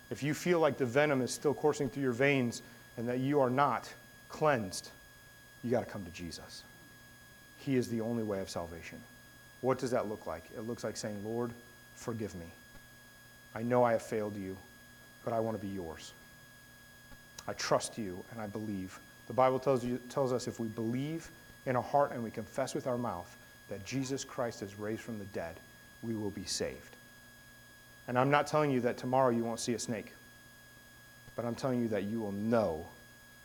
If 0.10 0.24
you 0.24 0.34
feel 0.34 0.60
like 0.60 0.80
the 0.80 0.86
venom 0.88 1.22
is 1.22 1.32
still 1.32 1.54
coursing 1.54 1.90
through 1.90 2.02
your 2.02 2.12
veins 2.12 2.64
and 2.98 3.08
that 3.08 3.20
you 3.20 3.40
are 3.40 3.52
not 3.52 3.88
cleansed, 4.30 4.90
you 5.64 5.70
got 5.70 5.82
to 5.82 5.86
come 5.86 6.04
to 6.04 6.12
Jesus. 6.12 6.64
He 7.60 7.76
is 7.76 7.88
the 7.88 8.02
only 8.02 8.24
way 8.24 8.40
of 8.40 8.50
salvation. 8.50 8.98
What 9.62 9.78
does 9.78 9.92
that 9.92 10.10
look 10.10 10.26
like? 10.26 10.44
It 10.58 10.62
looks 10.62 10.84
like 10.84 10.98
saying, 10.98 11.24
Lord, 11.24 11.52
forgive 11.94 12.34
me. 12.34 12.48
I 13.54 13.62
know 13.62 13.84
I 13.84 13.92
have 13.92 14.02
failed 14.02 14.36
you, 14.36 14.58
but 15.24 15.36
I 15.36 15.40
want 15.40 15.56
to 15.56 15.64
be 15.64 15.72
yours. 15.72 16.14
I 17.48 17.54
trust 17.54 17.98
you 17.98 18.24
and 18.32 18.42
I 18.42 18.48
believe. 18.48 19.00
The 19.28 19.34
Bible 19.34 19.60
tells, 19.60 19.84
you, 19.84 20.00
tells 20.10 20.34
us 20.34 20.48
if 20.48 20.60
we 20.60 20.68
believe 20.68 21.30
in 21.66 21.76
our 21.76 21.84
heart 21.84 22.12
and 22.12 22.24
we 22.24 22.32
confess 22.32 22.76
with 22.76 22.88
our 22.88 22.98
mouth 22.98 23.36
that 23.70 23.86
Jesus 23.86 24.24
Christ 24.24 24.62
is 24.62 24.78
raised 24.78 25.02
from 25.02 25.20
the 25.20 25.26
dead, 25.26 25.56
we 26.04 26.14
will 26.14 26.30
be 26.30 26.46
saved. 26.46 26.96
And 28.08 28.20
I'm 28.20 28.30
not 28.30 28.48
telling 28.48 28.72
you 28.72 28.82
that 28.82 28.98
tomorrow 28.98 29.32
you 29.32 29.44
won't 29.44 29.60
see 29.60 29.74
a 29.74 29.80
snake, 29.80 30.14
but 31.36 31.46
I'm 31.46 31.56
telling 31.56 31.82
you 31.82 31.88
that 31.90 32.04
you 32.04 32.20
will 32.20 32.32
know, 32.32 32.86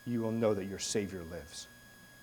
you 0.05 0.21
will 0.21 0.31
know 0.31 0.53
that 0.53 0.65
your 0.65 0.79
Savior 0.79 1.23
lives 1.31 1.67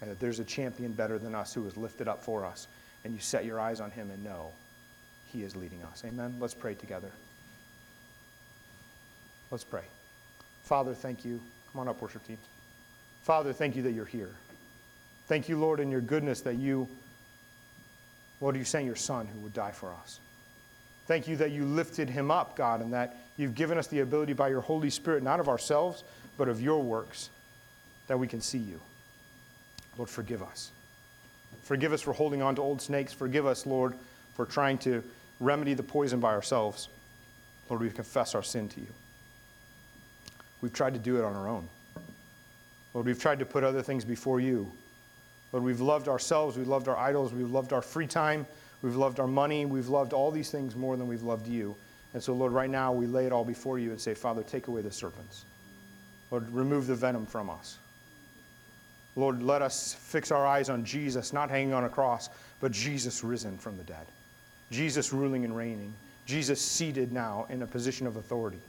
and 0.00 0.10
that 0.10 0.20
there's 0.20 0.38
a 0.38 0.44
champion 0.44 0.92
better 0.92 1.18
than 1.18 1.34
us 1.34 1.52
who 1.52 1.66
is 1.66 1.76
lifted 1.76 2.06
up 2.06 2.22
for 2.22 2.44
us. 2.44 2.68
And 3.04 3.14
you 3.14 3.20
set 3.20 3.44
your 3.44 3.60
eyes 3.60 3.80
on 3.80 3.90
him 3.90 4.10
and 4.10 4.22
know 4.24 4.52
he 5.32 5.42
is 5.42 5.56
leading 5.56 5.82
us. 5.84 6.02
Amen. 6.04 6.34
Let's 6.40 6.54
pray 6.54 6.74
together. 6.74 7.10
Let's 9.50 9.64
pray. 9.64 9.84
Father, 10.64 10.94
thank 10.94 11.24
you. 11.24 11.40
Come 11.72 11.80
on 11.80 11.88
up, 11.88 12.00
worship 12.00 12.26
team. 12.26 12.38
Father, 13.22 13.52
thank 13.52 13.76
you 13.76 13.82
that 13.82 13.92
you're 13.92 14.04
here. 14.04 14.30
Thank 15.26 15.48
you, 15.48 15.58
Lord, 15.58 15.80
in 15.80 15.90
your 15.90 16.00
goodness 16.00 16.40
that 16.42 16.54
you, 16.54 16.88
Lord, 18.40 18.56
you 18.56 18.64
sent 18.64 18.86
your 18.86 18.96
Son 18.96 19.26
who 19.26 19.40
would 19.40 19.52
die 19.52 19.72
for 19.72 19.92
us. 19.92 20.20
Thank 21.06 21.28
you 21.28 21.36
that 21.36 21.50
you 21.50 21.64
lifted 21.64 22.08
him 22.08 22.30
up, 22.30 22.56
God, 22.56 22.80
and 22.80 22.92
that 22.92 23.16
you've 23.36 23.54
given 23.54 23.78
us 23.78 23.86
the 23.86 24.00
ability 24.00 24.32
by 24.32 24.48
your 24.48 24.60
Holy 24.60 24.90
Spirit, 24.90 25.22
not 25.22 25.40
of 25.40 25.48
ourselves, 25.48 26.04
but 26.36 26.48
of 26.48 26.60
your 26.60 26.82
works, 26.82 27.30
that 28.06 28.18
we 28.18 28.26
can 28.26 28.40
see 28.40 28.58
you. 28.58 28.80
Lord, 29.96 30.08
forgive 30.08 30.42
us. 30.42 30.70
Forgive 31.62 31.92
us 31.92 32.00
for 32.00 32.12
holding 32.12 32.40
on 32.40 32.54
to 32.56 32.62
old 32.62 32.80
snakes. 32.80 33.12
Forgive 33.12 33.46
us, 33.46 33.66
Lord, 33.66 33.94
for 34.34 34.46
trying 34.46 34.78
to 34.78 35.02
remedy 35.40 35.74
the 35.74 35.82
poison 35.82 36.20
by 36.20 36.32
ourselves. 36.32 36.88
Lord, 37.68 37.82
we 37.82 37.90
confess 37.90 38.34
our 38.34 38.42
sin 38.42 38.68
to 38.70 38.80
you. 38.80 38.86
We've 40.60 40.72
tried 40.72 40.94
to 40.94 40.98
do 40.98 41.16
it 41.16 41.24
on 41.24 41.34
our 41.34 41.48
own. 41.48 41.68
Lord, 42.94 43.06
we've 43.06 43.20
tried 43.20 43.38
to 43.38 43.46
put 43.46 43.64
other 43.64 43.82
things 43.82 44.04
before 44.04 44.40
you. 44.40 44.70
Lord, 45.52 45.64
we've 45.64 45.80
loved 45.80 46.08
ourselves, 46.08 46.56
we've 46.56 46.68
loved 46.68 46.88
our 46.88 46.96
idols, 46.96 47.32
we've 47.32 47.50
loved 47.50 47.72
our 47.72 47.82
free 47.82 48.06
time, 48.06 48.46
we've 48.82 48.96
loved 48.96 49.20
our 49.20 49.26
money, 49.26 49.66
we've 49.66 49.88
loved 49.88 50.12
all 50.12 50.30
these 50.30 50.50
things 50.50 50.76
more 50.76 50.96
than 50.96 51.08
we've 51.08 51.22
loved 51.22 51.46
you. 51.46 51.74
And 52.14 52.22
so, 52.22 52.32
Lord, 52.32 52.52
right 52.52 52.70
now 52.70 52.92
we 52.92 53.06
lay 53.06 53.26
it 53.26 53.32
all 53.32 53.44
before 53.44 53.78
you 53.78 53.90
and 53.90 54.00
say, 54.00 54.14
Father, 54.14 54.42
take 54.42 54.68
away 54.68 54.82
the 54.82 54.90
serpents. 54.90 55.44
Lord, 56.30 56.48
remove 56.50 56.86
the 56.86 56.94
venom 56.94 57.26
from 57.26 57.48
us. 57.48 57.78
Lord, 59.16 59.42
let 59.42 59.62
us 59.62 59.94
fix 59.94 60.30
our 60.30 60.46
eyes 60.46 60.68
on 60.68 60.84
Jesus, 60.84 61.32
not 61.32 61.50
hanging 61.50 61.72
on 61.72 61.84
a 61.84 61.88
cross, 61.88 62.28
but 62.60 62.72
Jesus 62.72 63.24
risen 63.24 63.58
from 63.58 63.76
the 63.76 63.84
dead. 63.84 64.06
Jesus 64.70 65.12
ruling 65.12 65.44
and 65.44 65.56
reigning. 65.56 65.92
Jesus 66.26 66.60
seated 66.60 67.12
now 67.12 67.46
in 67.48 67.62
a 67.62 67.66
position 67.66 68.06
of 68.06 68.16
authority. 68.16 68.60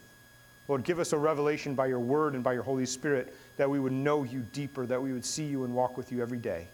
Lord, 0.70 0.84
give 0.84 1.00
us 1.00 1.14
a 1.14 1.18
revelation 1.18 1.74
by 1.74 1.88
your 1.88 2.00
word 2.00 2.36
and 2.36 2.44
by 2.44 2.54
your 2.54 2.62
Holy 2.62 2.86
Spirit 2.86 3.36
that 3.58 3.68
we 3.68 3.80
would 3.80 3.92
know 3.92 4.24
you 4.24 4.46
deeper, 4.54 4.86
that 4.86 5.02
we 5.02 5.12
would 5.12 5.26
see 5.26 5.44
you 5.44 5.64
and 5.64 5.74
walk 5.74 5.98
with 5.98 6.12
you 6.12 6.22
every 6.22 6.38
day. 6.38 6.68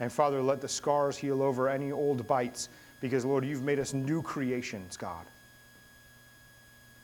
And 0.00 0.12
Father, 0.12 0.42
let 0.42 0.60
the 0.60 0.68
scars 0.68 1.16
heal 1.16 1.40
over 1.40 1.68
any 1.68 1.92
old 1.92 2.26
bites 2.26 2.68
because, 3.00 3.24
Lord, 3.24 3.46
you've 3.46 3.62
made 3.62 3.78
us 3.78 3.94
new 3.94 4.20
creations, 4.20 4.96
God. 4.96 5.24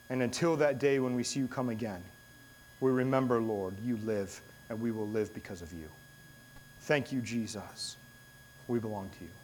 And 0.09 0.21
until 0.21 0.57
that 0.57 0.79
day 0.79 0.99
when 0.99 1.15
we 1.15 1.23
see 1.23 1.39
you 1.39 1.47
come 1.47 1.69
again, 1.69 2.03
we 2.81 2.91
remember, 2.91 3.41
Lord, 3.41 3.75
you 3.81 3.97
live 4.03 4.41
and 4.69 4.81
we 4.81 4.91
will 4.91 5.07
live 5.07 5.33
because 5.33 5.61
of 5.61 5.71
you. 5.71 5.89
Thank 6.81 7.13
you, 7.13 7.21
Jesus. 7.21 7.95
We 8.67 8.79
belong 8.79 9.09
to 9.17 9.23
you. 9.23 9.37